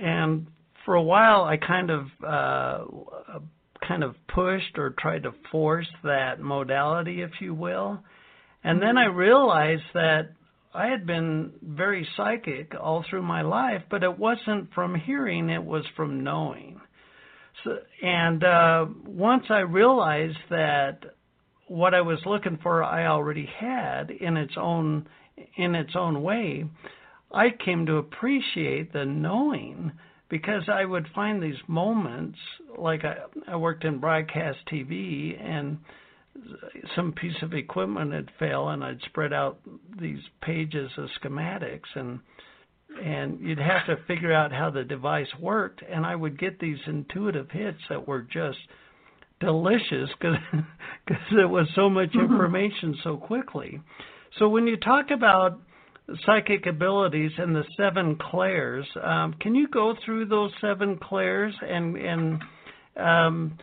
[0.00, 0.46] and
[0.84, 2.84] for a while, I kind of uh,
[3.86, 8.02] kind of pushed or tried to force that modality, if you will.
[8.62, 10.32] And then I realized that
[10.72, 15.64] I had been very psychic all through my life, but it wasn't from hearing, it
[15.64, 16.80] was from knowing.
[17.64, 21.00] So, and uh, once I realized that
[21.66, 25.08] what I was looking for I already had in its own
[25.56, 26.66] in its own way,
[27.32, 29.92] I came to appreciate the knowing
[30.30, 32.38] because I would find these moments
[32.78, 33.16] like I,
[33.48, 35.78] I worked in broadcast TV and
[36.96, 39.58] some piece of equipment had failed and I'd spread out
[40.00, 42.20] these pages of schematics and
[43.04, 45.80] and you'd have to figure out how the device worked.
[45.88, 48.58] And I would get these intuitive hits that were just
[49.40, 50.36] delicious because
[51.06, 52.22] because it was so much Mm-hmm.
[52.22, 53.80] information so quickly.
[54.38, 55.60] So when you talk about
[56.24, 61.96] psychic abilities and the seven clairs, um, can you go through those seven clairs and
[61.96, 62.42] and
[62.96, 63.58] um,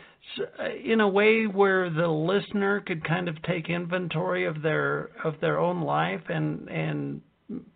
[0.84, 5.60] in a way where the listener could kind of take inventory of their of their
[5.60, 7.22] own life and and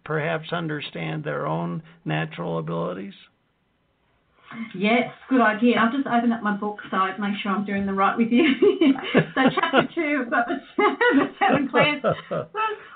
[0.03, 3.13] perhaps understand their own natural abilities?
[4.75, 5.77] Yes, good idea.
[5.77, 8.31] I'll just open up my book so I make sure I'm doing the right with
[8.31, 8.45] you.
[9.35, 10.47] so chapter two, I've
[10.77, 12.01] the, seven clairs.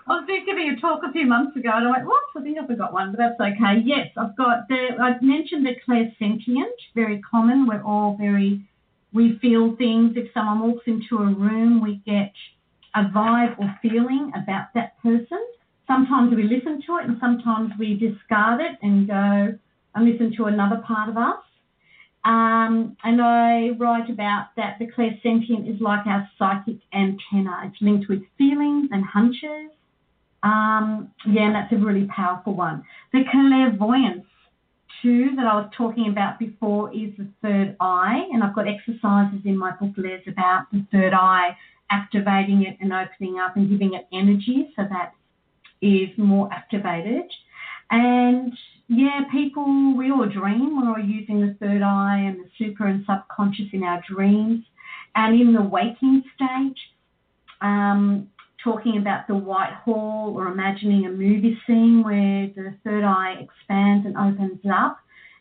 [0.07, 2.57] I was giving a talk a few months ago and I went, whoops, I think
[2.59, 3.81] I forgot one, but that's okay.
[3.83, 7.67] Yes, I've got the, I've mentioned the clairsentient, very common.
[7.67, 8.61] We're all very,
[9.13, 10.13] we feel things.
[10.15, 12.33] If someone walks into a room, we get
[12.95, 15.43] a vibe or feeling about that person.
[15.87, 19.59] Sometimes we listen to it and sometimes we discard it and go
[19.95, 21.39] and listen to another part of us.
[22.25, 27.61] Um, and I write about that the clairsentient is like our psychic antenna.
[27.65, 29.71] It's linked with feelings and hunches.
[30.41, 32.83] Um, yeah, and that's a really powerful one.
[33.13, 34.25] The clairvoyance,
[35.01, 38.27] too, that I was talking about before is the third eye.
[38.33, 41.55] And I've got exercises in my book, Les, about the third eye,
[41.91, 45.13] activating it and opening up and giving it energy so that
[45.81, 47.29] is more activated.
[47.91, 48.53] And
[48.87, 50.77] yeah, people, we all dream.
[50.77, 54.63] We're all using the third eye and the super and subconscious in our dreams.
[55.15, 56.77] And in the waking stage,
[57.61, 58.29] um,
[58.63, 64.05] talking about the white hall or imagining a movie scene where the third eye expands
[64.05, 64.97] and opens up.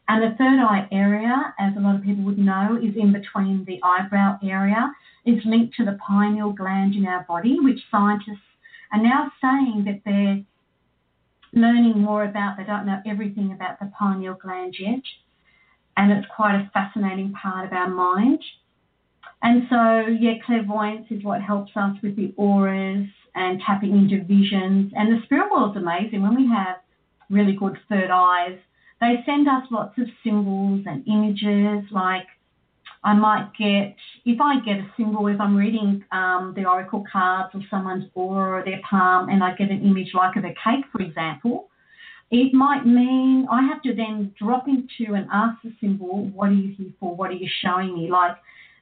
[0.09, 3.65] And the third eye area, as a lot of people would know, is in between
[3.67, 4.93] the eyebrow area.
[5.25, 8.45] It's linked to the pineal gland in our body, which scientists
[8.93, 10.43] are now saying that they're
[11.55, 12.57] learning more about.
[12.57, 15.03] They don't know everything about the pineal gland yet.
[15.97, 18.43] And it's quite a fascinating part of our mind.
[19.43, 24.93] And so, yeah, clairvoyance is what helps us with the auras and tapping into visions.
[24.97, 26.23] And the spirit world is amazing.
[26.23, 26.77] When we have
[27.31, 28.59] really good third eyes,
[29.01, 31.85] they send us lots of symbols and images.
[31.91, 32.27] Like
[33.05, 33.95] I might get,
[34.25, 38.61] if I get a symbol, if I'm reading um, the oracle cards or someone's aura
[38.61, 41.69] or their palm, and I get an image like of a cake, for example,
[42.31, 46.55] it might mean I have to then drop into and ask the symbol, what are
[46.55, 47.15] you here for?
[47.15, 48.11] What are you showing me?
[48.11, 48.37] Like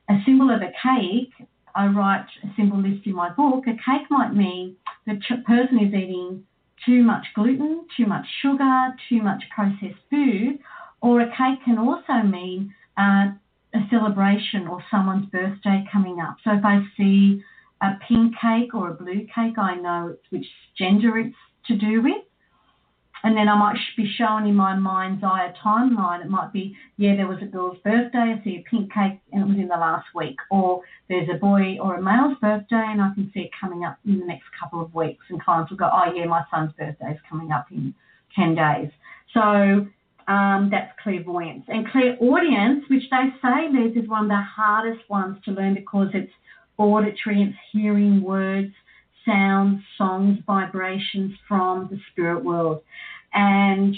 [0.09, 1.33] a symbol of a cake,
[1.75, 3.65] I write a symbol list in my book.
[3.67, 6.45] A cake might mean the person is eating
[6.87, 10.59] too much gluten, too much sugar, too much processed food,
[11.01, 13.33] or a cake can also mean uh,
[13.75, 16.37] a celebration or someone's birthday coming up.
[16.45, 17.43] So if I see
[17.81, 20.47] a pink cake or a blue cake, I know which
[20.79, 22.23] gender it's to do with.
[23.25, 26.25] And then I might be shown in my mind's eye a timeline.
[26.25, 29.43] It might be, yeah, there was a girl's birthday, I see a pink cake, and
[29.43, 30.37] it was in the last week.
[30.51, 33.99] Or there's a boy or a male's birthday, and I can see it coming up
[34.05, 35.25] in the next couple of weeks.
[35.31, 37.95] And clients will go, oh, yeah, my son's birthday is coming up in
[38.35, 38.91] 10 days.
[39.33, 39.87] So
[40.29, 41.65] um, that's clairvoyance.
[41.69, 46.09] And clairaudience, which they say, Les, is one of the hardest ones to learn because
[46.15, 46.33] it's
[46.79, 48.73] auditory, it's hearing words,
[49.25, 52.83] sounds, songs, vibrations from the spirit world.
[53.33, 53.95] And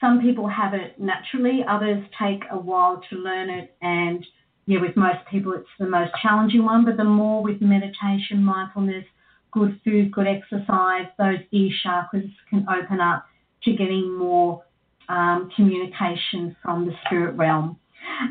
[0.00, 3.74] some people have it naturally, others take a while to learn it.
[3.82, 4.24] And
[4.66, 6.84] yeah, with most people, it's the most challenging one.
[6.84, 9.04] But the more with meditation, mindfulness,
[9.52, 13.26] good food, good exercise, those ear chakras can open up
[13.62, 14.62] to getting more
[15.08, 17.78] um, communication from the spirit realm.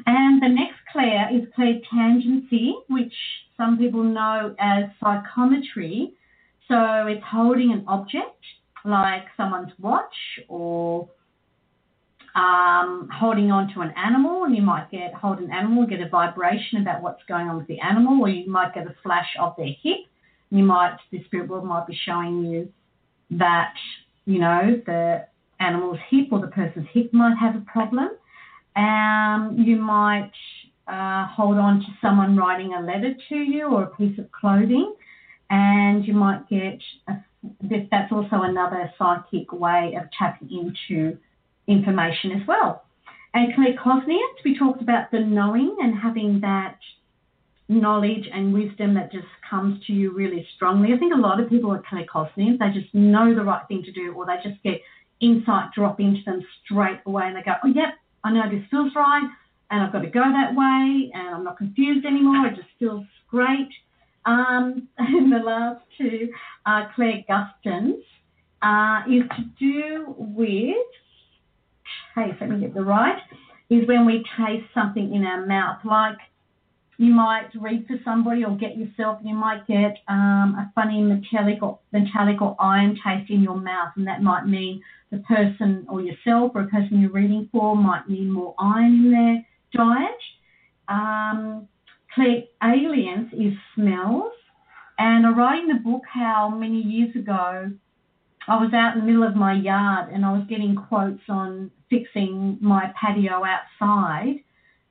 [0.05, 3.13] And the next clair is clairtangency, which
[3.57, 6.13] some people know as psychometry.
[6.67, 8.43] So it's holding an object
[8.83, 10.15] like someone's watch
[10.47, 11.09] or
[12.35, 16.09] um, holding on to an animal, and you might get hold an animal, get a
[16.09, 19.53] vibration about what's going on with the animal, or you might get a flash of
[19.57, 19.99] their hip.
[20.51, 22.71] You might the spirit world might be showing you
[23.31, 23.73] that
[24.25, 25.25] you know the
[25.65, 28.09] animal's hip or the person's hip might have a problem.
[28.75, 30.31] Um, you might
[30.87, 34.93] uh, hold on to someone writing a letter to you or a piece of clothing,
[35.49, 37.13] and you might get a,
[37.91, 41.17] that's also another psychic way of tapping into
[41.67, 42.83] information as well.
[43.33, 46.77] And claircognizant, we talked about the knowing and having that
[47.67, 50.93] knowledge and wisdom that just comes to you really strongly.
[50.93, 53.91] I think a lot of people are claircognizant; they just know the right thing to
[53.91, 54.81] do, or they just get
[55.21, 58.93] insight drop into them straight away, and they go, "Oh, yep, I know this feels
[58.95, 59.29] right,
[59.71, 62.47] and I've got to go that way, and I'm not confused anymore.
[62.47, 63.69] It just feels great."
[64.25, 66.29] Um, and the last two
[66.65, 68.03] are clairgustance.
[68.61, 70.75] uh, is to do with
[72.15, 72.37] taste.
[72.41, 73.21] Let me get the right.
[73.69, 76.17] Is when we taste something in our mouth, like
[76.97, 81.61] you might read for somebody or get yourself, you might get um, a funny metallic
[81.61, 84.81] or metallic or iron taste in your mouth, and that might mean
[85.11, 89.11] the person or yourself or a person you're reading for might need more iron in
[89.11, 90.21] their diet.
[90.87, 91.67] Um,
[92.17, 94.31] clairalience is smells,
[94.97, 97.71] and I write in the book how many years ago
[98.47, 101.71] I was out in the middle of my yard and I was getting quotes on
[101.89, 104.44] fixing my patio outside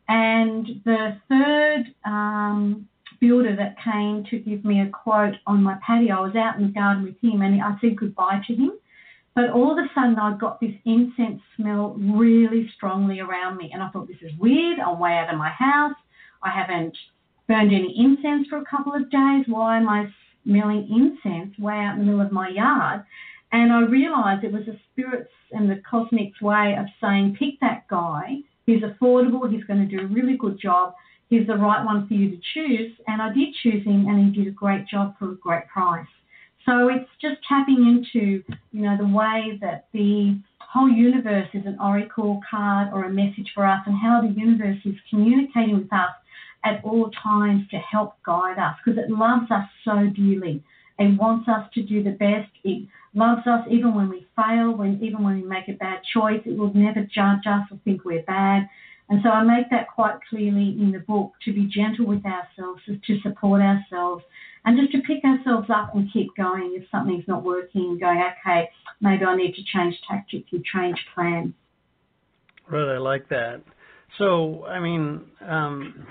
[0.09, 2.88] and the third um,
[3.20, 6.66] builder that came to give me a quote on my patio, I was out in
[6.66, 8.72] the garden with him and I said goodbye to him.
[9.34, 13.70] But all of a sudden, I got this incense smell really strongly around me.
[13.72, 14.78] And I thought, this is weird.
[14.78, 15.96] I'm way out of my house.
[16.42, 16.96] I haven't
[17.48, 19.44] burned any incense for a couple of days.
[19.48, 20.07] Why am I
[20.44, 23.05] smelling incense way out in the middle of my yard?
[23.50, 27.88] And I realized it was the spirits and the cosmic's way of saying, pick that
[27.88, 29.50] guy He's affordable.
[29.50, 30.94] He's going to do a really good job.
[31.28, 32.92] He's the right one for you to choose.
[33.06, 36.06] And I did choose him, and he did a great job for a great price.
[36.66, 38.42] So it's just tapping into,
[38.72, 43.50] you know, the way that the whole universe is an oracle card or a message
[43.54, 46.10] for us, and how the universe is communicating with us
[46.64, 50.62] at all times to help guide us because it loves us so dearly.
[50.98, 52.50] It wants us to do the best.
[52.64, 56.42] It loves us even when we fail, when even when we make a bad choice.
[56.44, 58.68] It will never judge us or think we're bad.
[59.08, 62.80] And so I make that quite clearly in the book to be gentle with ourselves,
[62.86, 64.24] to support ourselves,
[64.64, 68.70] and just to pick ourselves up and keep going if something's not working, going, okay,
[69.00, 71.54] maybe I need to change tactics and change plan.
[72.70, 73.62] Right, I like that.
[74.16, 76.06] So, I mean, um,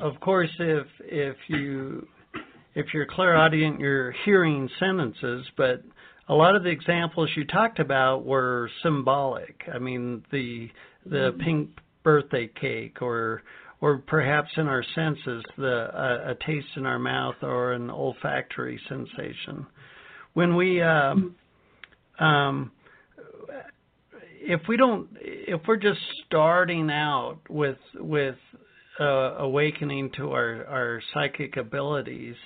[0.00, 2.06] of course, if if you
[2.74, 5.82] if you're clairaudient, you're hearing sentences, but
[6.30, 9.62] a lot of the examples you talked about were symbolic.
[9.72, 10.70] I mean, the
[11.04, 11.40] the mm-hmm.
[11.40, 11.70] pink
[12.04, 13.42] birthday cake, or
[13.80, 18.80] or perhaps in our senses, the a, a taste in our mouth or an olfactory
[18.88, 19.66] sensation.
[20.34, 21.14] When we uh,
[22.20, 22.70] um,
[24.40, 28.36] if we don't if we're just starting out with with
[29.00, 32.36] uh, awakening to our our psychic abilities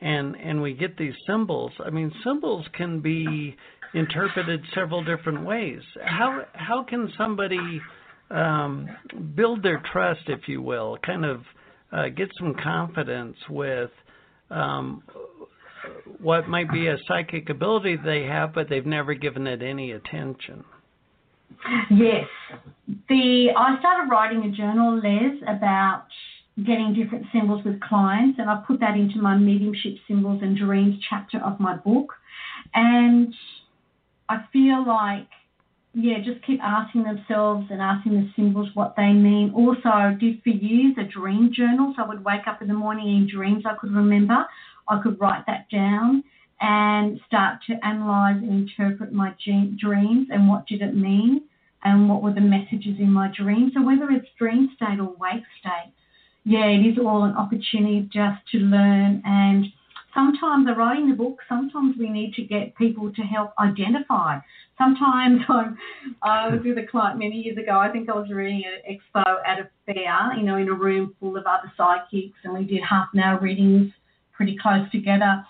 [0.00, 1.72] and and we get these symbols.
[1.84, 3.56] I mean, symbols can be
[3.94, 5.80] interpreted several different ways.
[6.04, 7.80] How how can somebody
[8.30, 8.88] um,
[9.34, 11.42] build their trust, if you will, kind of
[11.92, 13.90] uh, get some confidence with
[14.50, 15.02] um,
[16.20, 20.64] what might be a psychic ability they have, but they've never given it any attention?
[21.90, 22.26] Yes,
[23.08, 26.04] the I started writing a journal, Les, about
[26.64, 30.96] getting different symbols with clients, and I put that into my mediumship symbols and dreams
[31.08, 32.12] chapter of my book.
[32.74, 33.32] And
[34.28, 35.28] I feel like,
[35.94, 39.52] yeah, just keep asking themselves and asking the symbols what they mean.
[39.54, 42.74] Also, I did for years a dream journal, so I would wake up in the
[42.74, 44.46] morning in dreams I could remember.
[44.88, 46.24] I could write that down
[46.60, 51.42] and start to analyze and interpret my dreams and what did it mean
[51.84, 53.70] and what were the messages in my dream.
[53.74, 55.92] So whether it's dream state or wake state,
[56.44, 59.22] yeah, it is all an opportunity just to learn.
[59.24, 59.66] And
[60.14, 64.38] sometimes I write the book, sometimes we need to get people to help identify.
[64.76, 65.76] Sometimes I'm,
[66.22, 67.78] I was with a client many years ago.
[67.78, 71.14] I think I was reading an expo at a fair, you know, in a room
[71.20, 73.92] full of other psychics, and we did half an hour readings
[74.32, 75.44] pretty close together.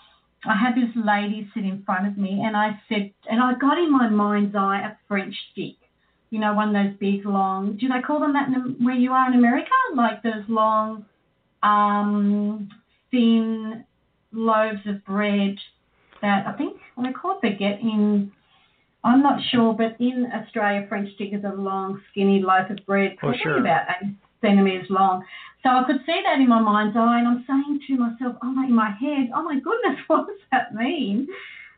[0.45, 3.77] I had this lady sit in front of me, and I said, and I got
[3.77, 5.78] in my mind's eye a French stick
[6.29, 7.77] you know, one of those big, long.
[7.77, 9.71] Do they call them that in, where you are in America?
[9.95, 11.05] Like those long,
[11.63, 12.69] um,
[13.11, 13.83] thin
[14.31, 15.55] loaves of bread
[16.21, 18.31] that I think what they call it baguette in.
[19.01, 23.13] I'm not sure, but in Australia, French stick is a long, skinny loaf of bread,
[23.13, 23.57] oh, probably sure.
[23.57, 25.23] about eight centimeters long.
[25.63, 28.51] So I could see that in my mind's eye, and I'm saying to myself, oh
[28.51, 31.27] my, in my head, oh my goodness, what does that mean?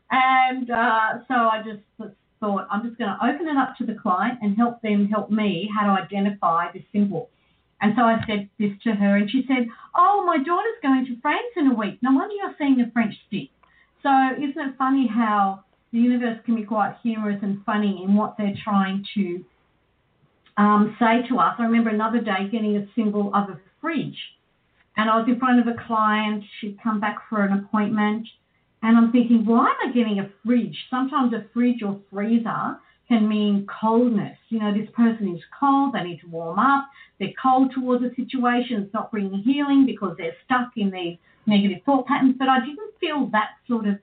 [0.09, 2.11] And uh, so I just
[2.41, 5.31] thought, I'm just going to open it up to the client and help them help
[5.31, 7.29] me how to identify this symbol.
[7.79, 11.21] And so I said this to her, and she said, Oh, my daughter's going to
[11.21, 11.99] France in a week.
[12.01, 13.49] No wonder you're seeing a French stick.
[14.03, 15.63] So isn't it funny how
[15.93, 19.45] the universe can be quite humorous and funny in what they're trying to
[20.57, 21.55] um, say to us?
[21.57, 24.17] I remember another day getting a symbol of a fridge.
[24.97, 26.43] And I was in front of a client.
[26.59, 28.27] She'd come back for an appointment.
[28.83, 30.77] And I'm thinking, why am I getting a fridge?
[30.89, 32.77] Sometimes a fridge or freezer
[33.07, 34.37] can mean coldness.
[34.49, 38.09] You know, this person is cold, they need to warm up, they're cold towards a
[38.15, 42.35] situation, it's not bringing healing because they're stuck in these negative thought patterns.
[42.39, 43.99] But I didn't feel that sort of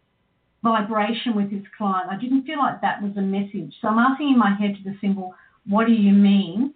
[0.62, 2.10] vibration with this client.
[2.10, 3.74] I didn't feel like that was a message.
[3.80, 5.34] So I'm asking in my head to the symbol,
[5.66, 6.74] what do you mean?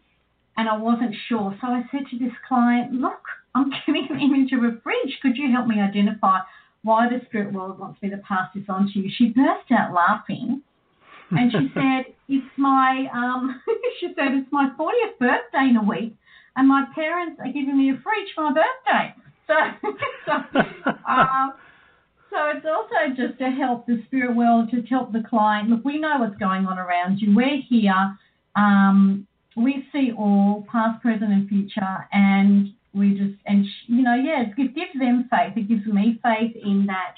[0.56, 1.56] And I wasn't sure.
[1.60, 3.22] So I said to this client, look,
[3.54, 5.18] I'm getting an image of a fridge.
[5.20, 6.40] Could you help me identify
[6.82, 9.10] why the spirit world wants me to pass this on to you?
[9.16, 10.62] She burst out laughing
[11.30, 13.60] and she said, it's my, um,
[14.00, 16.16] she said, it's my 40th birthday in a week
[16.56, 19.14] and my parents are giving me a fridge for my birthday.
[19.46, 19.54] So,
[20.26, 20.60] so,
[21.08, 21.48] uh,
[22.30, 25.68] so it's also just to help the spirit world, to help the client.
[25.68, 27.34] Look, we know what's going on around you.
[27.34, 28.16] We're here.
[28.56, 29.26] Um,
[29.56, 33.66] we see all, past, present, and future, and we just, and
[34.16, 35.56] know, yeah, it gives them faith.
[35.56, 37.14] It gives me faith in that,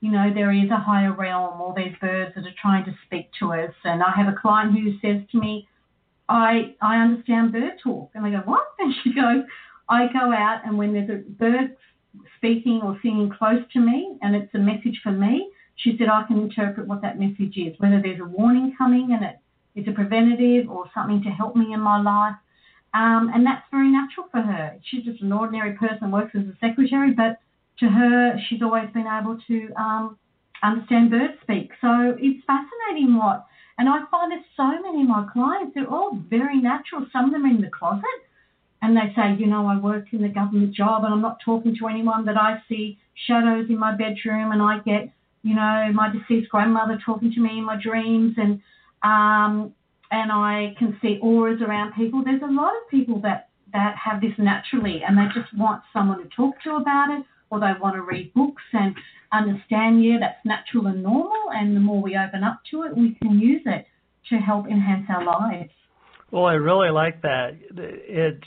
[0.00, 3.30] you know, there is a higher realm, or there's birds that are trying to speak
[3.40, 3.74] to us.
[3.84, 5.68] And I have a client who says to me,
[6.28, 8.66] I I understand bird talk, and I go, what?
[8.78, 9.44] And she goes,
[9.88, 11.76] I go out, and when there's a bird
[12.36, 16.24] speaking or singing close to me, and it's a message for me, she said I
[16.24, 19.38] can interpret what that message is, whether there's a warning coming and it,
[19.74, 22.36] it's a preventative or something to help me in my life.
[22.92, 24.76] Um, and that's very natural for her.
[24.84, 27.38] She's just an ordinary person, works as a secretary, but
[27.78, 30.18] to her, she's always been able to um,
[30.62, 31.70] understand bird speak.
[31.80, 33.46] So it's fascinating what,
[33.78, 37.06] and I find there's so many of my clients, they're all very natural.
[37.12, 38.04] Some of them are in the closet
[38.82, 41.76] and they say, you know, I work in the government job and I'm not talking
[41.78, 45.12] to anyone, but I see shadows in my bedroom and I get,
[45.42, 48.60] you know, my deceased grandmother talking to me in my dreams and
[49.02, 49.74] um,
[50.10, 52.22] and I can see auras around people.
[52.24, 56.18] There's a lot of people that that have this naturally and they just want someone
[56.18, 58.96] to talk to about it or they want to read books and
[59.32, 63.16] understand, yeah, that's natural and normal and the more we open up to it, we
[63.22, 63.86] can use it
[64.28, 65.70] to help enhance our lives.
[66.30, 67.56] Well, I really like that.
[67.76, 68.46] It's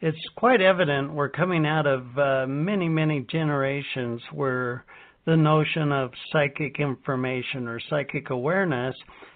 [0.00, 4.84] it's quite evident we're coming out of uh, many, many generations where
[5.24, 8.94] the notion of psychic information or psychic awareness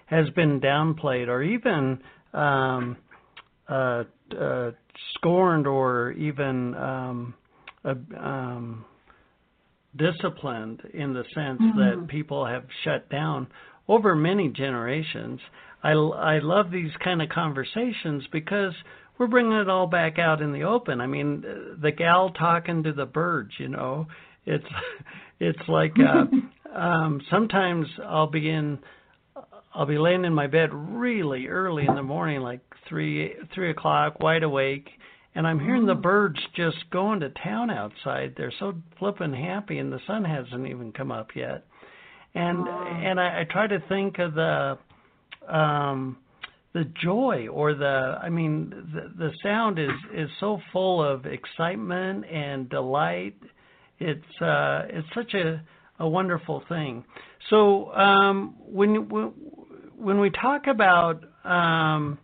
[0.09, 1.99] has been downplayed or even
[2.33, 2.97] um,
[3.69, 4.03] uh,
[4.39, 4.71] uh,
[5.15, 7.33] scorned or even um,
[7.85, 8.85] um,
[9.95, 11.79] disciplined in the sense mm-hmm.
[11.79, 13.47] that people have shut down
[13.87, 15.39] over many generations.
[15.83, 18.73] I, I love these kind of conversations because
[19.17, 21.01] we're bringing it all back out in the open.
[21.01, 21.43] I mean,
[21.81, 24.07] the gal talking to the birds, you know,
[24.45, 24.65] it's
[25.39, 26.25] it's like uh,
[26.77, 28.79] um, sometimes I'll be in,
[29.79, 32.59] I'll be laying in my bed really early in the morning, like
[32.89, 34.89] three three o'clock, wide awake,
[35.35, 38.33] and I'm hearing the birds just going to town outside.
[38.35, 41.65] They're so flippin' happy, and the sun hasn't even come up yet.
[42.35, 44.77] And and I, I try to think of the
[45.47, 46.17] um
[46.73, 52.25] the joy or the I mean the the sound is is so full of excitement
[52.25, 53.37] and delight.
[53.97, 55.63] It's uh it's such a
[55.99, 57.05] a wonderful thing.
[57.49, 59.31] So um when when
[59.99, 62.17] we talk about um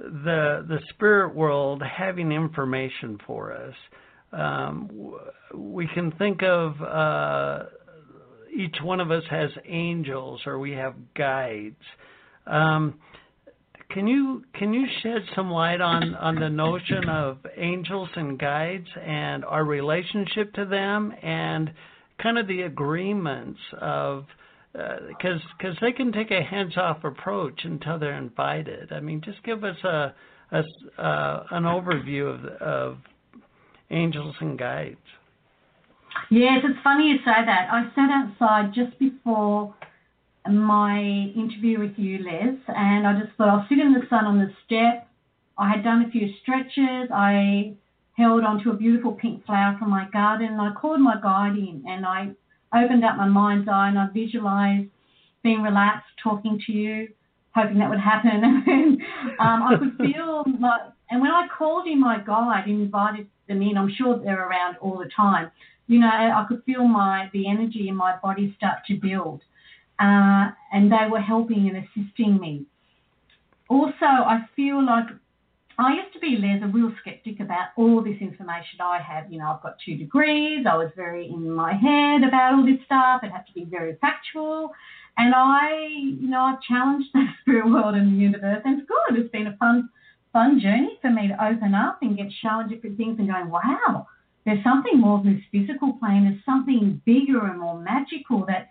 [0.00, 3.74] the the spirit world having information for us,
[4.32, 5.14] um,
[5.54, 7.64] we can think of uh,
[8.56, 11.76] each one of us has angels or we have guides.
[12.46, 12.98] Um,
[13.90, 18.86] can you can you shed some light on on the notion of angels and guides
[19.04, 21.72] and our relationship to them and
[22.22, 24.24] kind of the agreements of
[24.72, 28.92] because uh, because they can take a hands off approach until they're invited.
[28.92, 30.14] I mean, just give us a,
[30.52, 30.62] a
[30.98, 32.98] uh, an overview of of
[33.90, 34.96] angels and guides.
[36.30, 37.68] Yes, it's funny you say that.
[37.72, 39.74] I sat outside just before
[40.48, 44.38] my interview with you, Les, and I just thought I'll sit in the sun on
[44.38, 45.08] the step.
[45.58, 47.10] I had done a few stretches.
[47.12, 47.74] I
[48.16, 51.84] held onto a beautiful pink flower from my garden and I called my guide in
[51.86, 52.30] and I
[52.74, 54.88] opened up my mind's eye and I visualized
[55.42, 57.08] being relaxed, talking to you,
[57.54, 58.30] hoping that would happen.
[58.66, 59.00] and
[59.38, 63.76] um, I could feel like, and when I called in my guide invited them in,
[63.76, 65.50] I'm sure they're around all the time.
[65.86, 69.42] You know, I could feel my the energy in my body start to build
[70.00, 72.64] uh, and they were helping and assisting me.
[73.68, 75.06] Also, I feel like
[75.80, 79.32] I used to be, Les, a real skeptic about all this information I have.
[79.32, 80.66] You know, I've got two degrees.
[80.70, 83.22] I was very in my head about all this stuff.
[83.22, 84.72] It had to be very factual.
[85.16, 89.18] And I, you know, I've challenged the spirit world and the universe, and it's good.
[89.18, 89.88] It's been a fun,
[90.34, 94.06] fun journey for me to open up and get shown different things and going, wow,
[94.44, 96.24] there's something more than this physical plane.
[96.24, 98.68] There's something bigger and more magical that's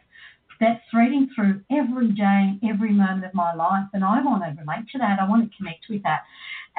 [0.60, 3.88] that's threading through every day, every moment of my life.
[3.94, 5.20] And I want to relate to that.
[5.20, 6.24] I want to connect with that.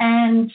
[0.01, 0.51] And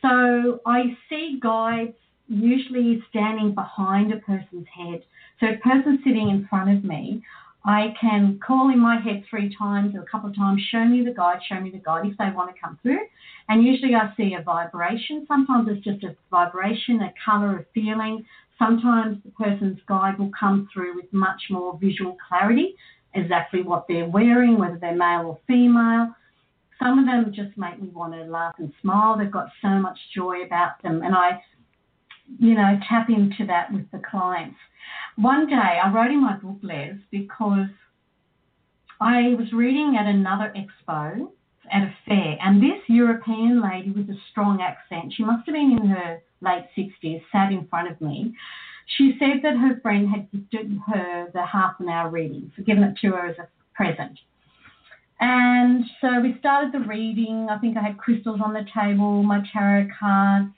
[0.00, 1.94] so I see guides
[2.26, 5.02] usually standing behind a person's head.
[5.40, 7.22] So a person sitting in front of me,
[7.66, 11.04] I can call in my head three times or a couple of times, show me
[11.04, 13.00] the guide, show me the guide if they want to come through.
[13.50, 15.26] And usually I see a vibration.
[15.28, 18.24] Sometimes it's just a vibration, a color, a feeling.
[18.58, 22.74] Sometimes the person's guide will come through with much more visual clarity,
[23.14, 26.14] exactly what they're wearing, whether they're male or female.
[26.78, 29.16] Some of them just make me want to laugh and smile.
[29.18, 31.02] They've got so much joy about them.
[31.02, 31.42] And I,
[32.38, 34.56] you know, tap into that with the clients.
[35.16, 37.68] One day I wrote in my book, Les, because
[39.00, 41.28] I was reading at another expo
[41.72, 45.78] at a fair, and this European lady with a strong accent, she must have been
[45.80, 48.34] in her late 60s, sat in front of me.
[48.96, 52.84] She said that her friend had gifted her the half an hour reading, so given
[52.84, 54.18] it to her as a present.
[55.20, 57.48] And so we started the reading.
[57.50, 60.50] I think I had crystals on the table, my tarot cards.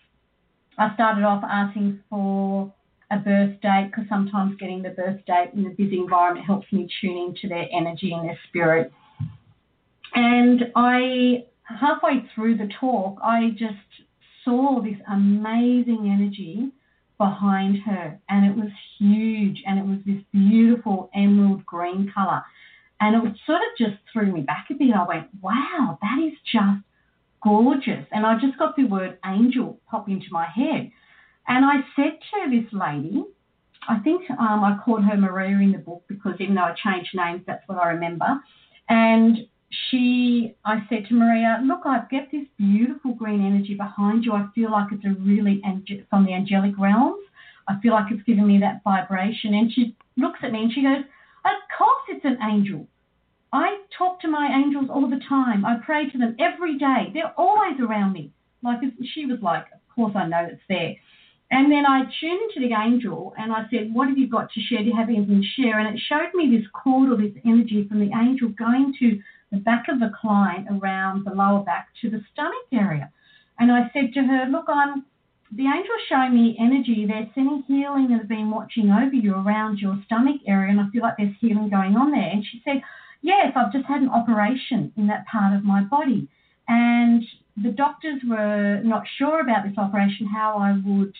[0.78, 2.72] I started off asking for
[3.10, 6.88] a birth date because sometimes getting the birth date in a busy environment helps me
[7.00, 8.92] tune into their energy and their spirit.
[10.14, 13.74] And I, halfway through the talk, I just
[14.44, 16.70] saw this amazing energy
[17.18, 22.42] behind her, and it was huge, and it was this beautiful emerald green color.
[23.00, 24.94] And it sort of just threw me back a bit.
[24.94, 26.84] I went, wow, that is just
[27.42, 28.06] gorgeous.
[28.12, 30.90] And I just got the word angel pop into my head.
[31.48, 33.24] And I said to this lady,
[33.88, 37.10] I think um, I called her Maria in the book because even though I changed
[37.14, 38.38] names, that's what I remember.
[38.88, 39.38] And
[39.90, 44.32] she, I said to Maria, look, I've got this beautiful green energy behind you.
[44.32, 45.62] I feel like it's a really
[46.10, 47.24] from the angelic realms.
[47.68, 49.54] I feel like it's giving me that vibration.
[49.54, 51.04] And she looks at me and she goes,
[51.44, 52.86] of course it's an angel.
[53.52, 55.64] I talk to my angels all the time.
[55.64, 57.10] I pray to them every day.
[57.12, 58.32] They're always around me.
[58.62, 58.78] Like
[59.14, 60.94] she was like, of course I know it's there.
[61.52, 64.60] And then I tuned into the angel and I said, What have you got to
[64.60, 64.78] share?
[64.78, 65.80] Do you have anything to share?
[65.80, 69.18] And it showed me this cord or this energy from the angel going to
[69.50, 73.10] the back of the client around the lower back to the stomach area.
[73.58, 75.04] And I said to her, Look, I'm
[75.52, 77.06] the angel showing me energy.
[77.06, 80.70] They're sending healing and have been watching over you around your stomach area.
[80.70, 82.30] And I feel like there's healing going on there.
[82.30, 82.82] And she said,
[83.22, 86.28] Yes, I've just had an operation in that part of my body.
[86.68, 87.22] And
[87.62, 91.14] the doctors were not sure about this operation, how I would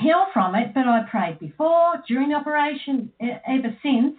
[0.00, 4.14] heal from it, but I prayed before, during the operation, ever since,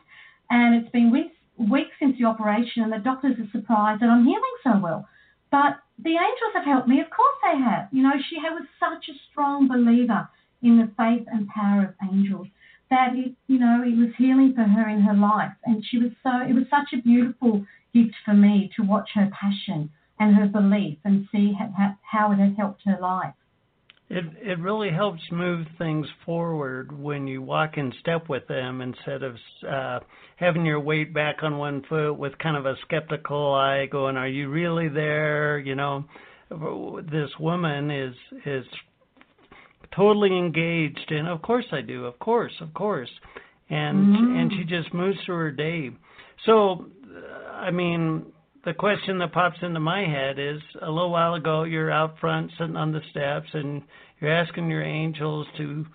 [0.49, 4.25] and it's been weeks, weeks since the operation, and the doctors are surprised that I'm
[4.25, 5.07] healing so well.
[5.51, 7.01] But the angels have helped me.
[7.01, 7.89] Of course they have.
[7.91, 10.27] You know, she was such a strong believer
[10.61, 12.47] in the faith and power of angels
[12.89, 16.11] that it, you know, it was healing for her in her life, and she was
[16.23, 16.41] so.
[16.41, 20.97] It was such a beautiful gift for me to watch her passion and her belief
[21.05, 23.33] and see how, how it had helped her life.
[24.09, 29.21] It it really helps move things forward when you walk in step with them instead
[29.21, 29.35] of
[29.67, 29.99] uh,
[30.37, 34.27] having your weight back on one foot with kind of a skeptical eye, going, "Are
[34.27, 36.05] you really there?" You know,
[37.11, 38.65] this woman is is
[39.95, 43.09] totally engaged, and of course I do, of course, of course,
[43.69, 44.35] and mm-hmm.
[44.37, 45.91] and she just moves through her day.
[46.45, 46.87] So,
[47.51, 48.25] I mean,
[48.65, 52.51] the question that pops into my head is a little while ago you're out front
[52.57, 53.81] sitting on the steps and
[54.19, 55.85] you're asking your angels to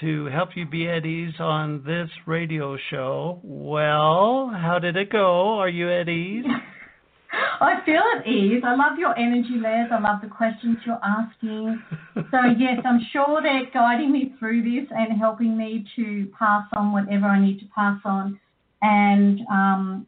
[0.00, 3.40] to help you be at ease on this radio show.
[3.42, 5.58] Well, how did it go?
[5.58, 6.44] Are you at ease?
[7.60, 8.62] I feel at ease.
[8.64, 9.88] I love your energy, Les.
[9.90, 11.82] I love the questions you're asking.
[12.30, 16.92] So, yes, I'm sure they're guiding me through this and helping me to pass on
[16.92, 18.38] whatever I need to pass on.
[18.82, 20.06] And um,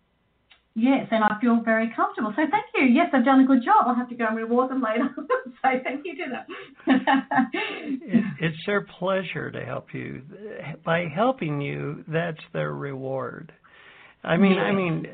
[0.74, 2.32] Yes, and I feel very comfortable.
[2.36, 2.84] So thank you.
[2.84, 3.86] Yes, I've done a good job.
[3.86, 5.10] I'll have to go and reward them later.
[5.16, 7.50] so thank you to them.
[7.52, 10.22] it, it's their pleasure to help you.
[10.84, 13.52] By helping you, that's their reward.
[14.22, 14.62] I mean, yes.
[14.62, 15.06] I mean,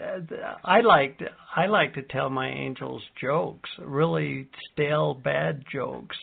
[0.65, 6.17] I like to, I like to tell my angels jokes, really stale, bad jokes.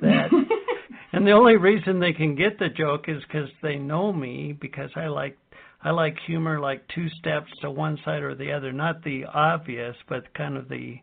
[0.00, 0.30] That,
[1.12, 4.90] and the only reason they can get the joke is because they know me, because
[4.94, 5.36] I like
[5.82, 9.96] I like humor like two steps to one side or the other, not the obvious,
[10.08, 10.96] but kind of the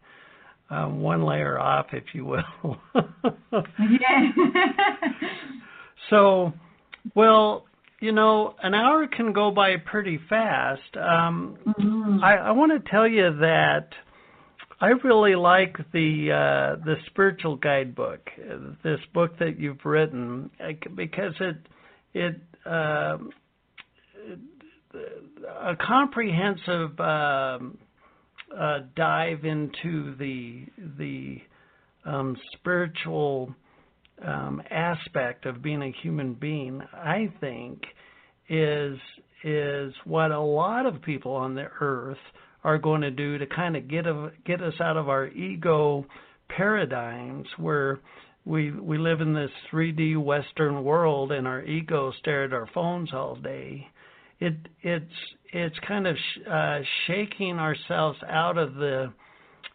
[0.69, 2.77] um, one layer off, if you will.
[2.93, 4.31] yeah.
[6.09, 6.53] so,
[7.15, 7.65] well,
[7.99, 10.95] you know, an hour can go by pretty fast.
[10.95, 12.23] Um, mm-hmm.
[12.23, 13.87] I, I want to tell you that
[14.79, 18.29] I really like the uh, the spiritual guidebook,
[18.83, 20.51] this book that you've written,
[20.95, 21.57] because it
[22.13, 22.41] it.
[22.65, 23.17] Uh,
[25.61, 27.77] a comprehensive um,
[28.57, 30.65] uh, dive into the
[30.97, 31.37] the
[32.05, 33.53] um, spiritual
[34.25, 37.81] um, aspect of being a human being, I think,
[38.49, 38.97] is
[39.43, 42.17] is what a lot of people on the earth
[42.63, 46.05] are going to do to kind of get a, get us out of our ego
[46.49, 47.99] paradigms where
[48.45, 53.13] we we live in this 3D Western world and our ego stare at our phones
[53.13, 53.87] all day.
[54.39, 55.13] It it's
[55.51, 59.13] it's kind of sh- uh, shaking ourselves out of the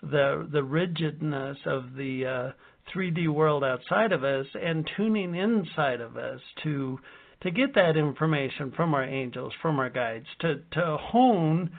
[0.03, 2.53] the the rigidness of the uh,
[2.95, 6.99] 3D world outside of us and tuning inside of us to
[7.43, 11.71] to get that information from our angels, from our guides, to to hone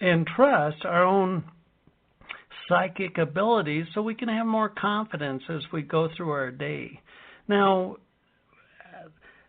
[0.00, 1.44] and trust our own
[2.68, 7.00] psychic abilities so we can have more confidence as we go through our day.
[7.48, 7.96] Now,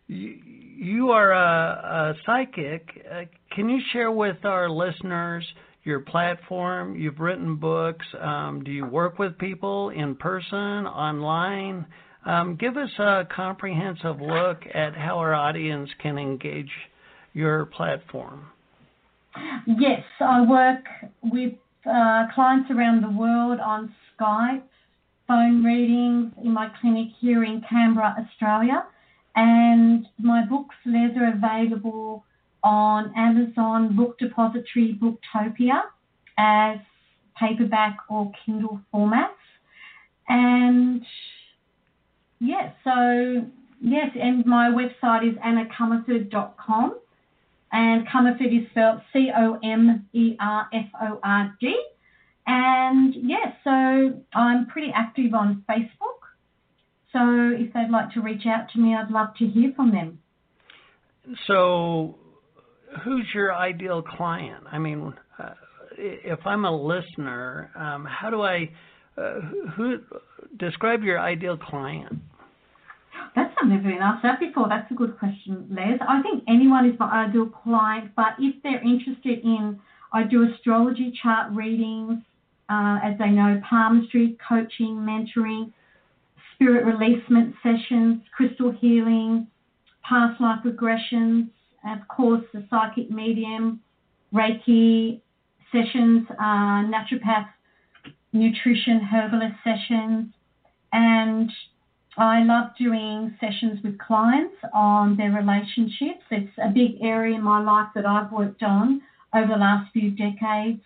[0.08, 2.88] you are a, a psychic.
[3.12, 5.46] Uh, can you share with our listeners
[5.84, 6.96] your platform?
[6.96, 8.06] You've written books.
[8.20, 11.86] Um, do you work with people in person, online?
[12.26, 16.72] Um, give us a comprehensive look at how our audience can engage
[17.34, 18.48] your platform.
[19.66, 20.84] Yes, I work
[21.24, 21.54] with
[21.86, 24.64] uh, clients around the world on Skype,
[25.28, 28.86] phone readings in my clinic here in Canberra, Australia.
[29.38, 32.26] And my books, Les, are available
[32.64, 35.84] on Amazon Book Depository Booktopia
[36.38, 36.80] as
[37.40, 39.30] paperback or Kindle formats.
[40.28, 41.06] And
[42.40, 43.46] yes, so
[43.80, 47.00] yes, and my website is annacomerford.com
[47.72, 51.80] and Comerford is spelled C O M E R F O R D.
[52.48, 56.17] And yes, so I'm pretty active on Facebook.
[57.14, 57.20] So
[57.56, 60.20] if they'd like to reach out to me, I'd love to hear from them.
[61.48, 62.16] So,
[63.04, 64.64] who's your ideal client?
[64.72, 65.50] I mean, uh,
[65.98, 68.70] if I'm a listener, um, how do I?
[69.18, 69.42] Uh,
[69.76, 69.98] who
[70.60, 72.20] describe your ideal client?
[73.36, 74.70] That's something I've never been asked that before.
[74.70, 75.98] That's a good question, Les.
[76.08, 79.80] I think anyone is my ideal client, but if they're interested in,
[80.14, 82.22] I do astrology chart readings,
[82.70, 85.74] uh, as they know, palmistry, coaching, mentoring,
[86.58, 89.48] spirit releasement sessions, crystal healing,
[90.04, 91.50] past life regressions,
[91.86, 93.80] of course the psychic medium,
[94.34, 95.22] Reiki
[95.72, 97.48] sessions, uh, naturopath,
[98.34, 100.34] nutrition, herbalist sessions,
[100.92, 101.52] and
[102.18, 106.24] I love doing sessions with clients on their relationships.
[106.32, 109.02] It's a big area in my life that I've worked on
[109.36, 110.82] over the last few decades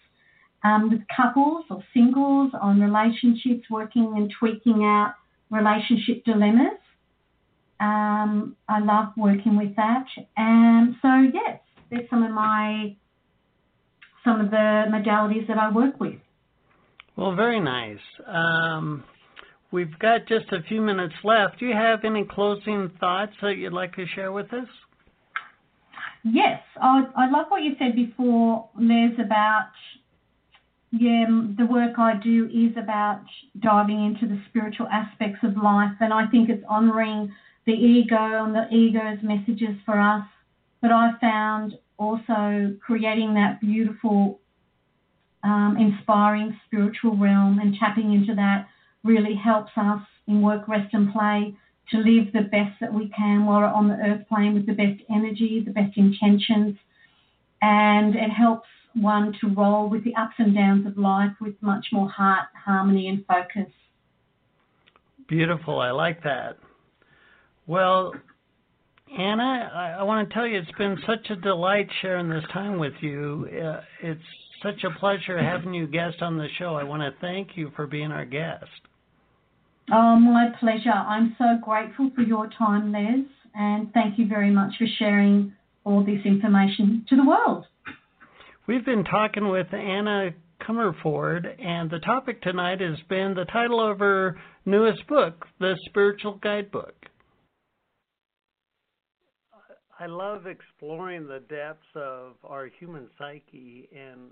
[0.65, 5.13] um, with couples or singles on relationships, working and tweaking out
[5.51, 6.79] relationship dilemmas.
[7.79, 10.05] Um, I love working with that.
[10.37, 12.95] And so, yes, there's some of my
[14.23, 16.19] some of the modalities that I work with.
[17.15, 17.97] Well, very nice.
[18.27, 19.03] Um,
[19.71, 21.59] We've got just a few minutes left.
[21.59, 24.67] Do you have any closing thoughts that you'd like to share with us?
[26.23, 29.69] Yes, I, I love what you said before, Les, about
[30.91, 31.25] yeah,
[31.57, 33.23] the work I do is about
[33.59, 37.31] diving into the spiritual aspects of life, and I think it's honouring
[37.65, 40.25] the ego and the ego's messages for us.
[40.81, 44.41] But I found also creating that beautiful,
[45.43, 48.67] um, inspiring spiritual realm and tapping into that
[49.03, 51.55] really helps us in work, rest, and play
[51.91, 54.73] to live the best that we can while we're on the earth plane with the
[54.73, 56.75] best energy, the best intentions,
[57.61, 61.87] and it helps one to roll with the ups and downs of life with much
[61.91, 63.71] more heart, harmony, and focus.
[65.27, 65.79] Beautiful.
[65.79, 66.57] I like that.
[67.67, 68.13] Well,
[69.17, 72.79] Anna, I, I want to tell you it's been such a delight sharing this time
[72.79, 73.47] with you.
[73.51, 74.21] Uh, it's
[74.63, 76.75] such a pleasure having you guest on the show.
[76.75, 78.65] I want to thank you for being our guest.
[79.91, 80.91] Oh, my pleasure.
[80.91, 83.25] I'm so grateful for your time, Les,
[83.55, 87.65] and thank you very much for sharing all this information to the world.
[88.67, 90.29] We've been talking with Anna
[90.61, 96.35] Comerford, and the topic tonight has been the title of her newest book, The Spiritual
[96.43, 96.93] Guidebook.
[99.99, 104.29] I love exploring the depths of our human psyche and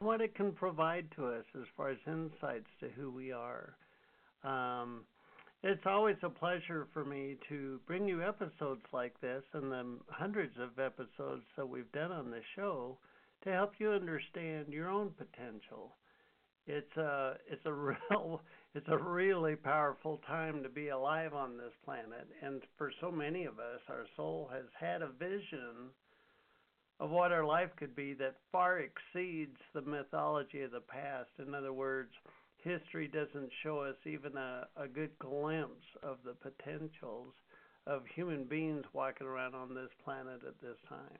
[0.00, 3.74] what it can provide to us as far as insights to who we are.
[4.44, 5.04] Um,
[5.62, 10.54] it's always a pleasure for me to bring you episodes like this and the hundreds
[10.60, 12.96] of episodes that we've done on the show
[13.42, 15.96] to help you understand your own potential.
[16.66, 17.72] It's a it's a
[18.12, 18.42] real
[18.74, 23.44] it's a really powerful time to be alive on this planet and for so many
[23.44, 25.90] of us our soul has had a vision
[27.00, 31.30] of what our life could be that far exceeds the mythology of the past.
[31.38, 32.10] In other words,
[32.62, 37.32] history doesn't show us even a, a good glimpse of the potentials
[37.86, 41.18] of human beings walking around on this planet at this time.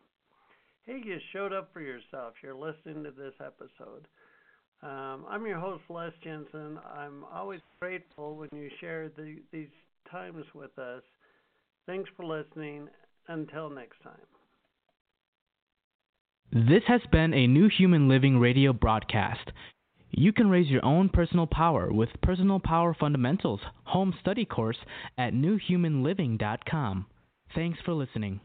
[0.84, 2.34] Hey, you showed up for yourself.
[2.42, 4.06] You're listening to this episode.
[4.82, 6.78] Um, I'm your host, Les Jensen.
[6.96, 9.68] I'm always grateful when you share the, these
[10.10, 11.02] times with us.
[11.86, 12.88] Thanks for listening.
[13.30, 14.14] Until next time.
[16.50, 19.52] This has been a New Human Living radio broadcast.
[20.10, 24.78] You can raise your own personal power with Personal Power Fundamentals home study course
[25.16, 27.06] at newhumanliving.com.
[27.54, 28.40] Thanks for listening.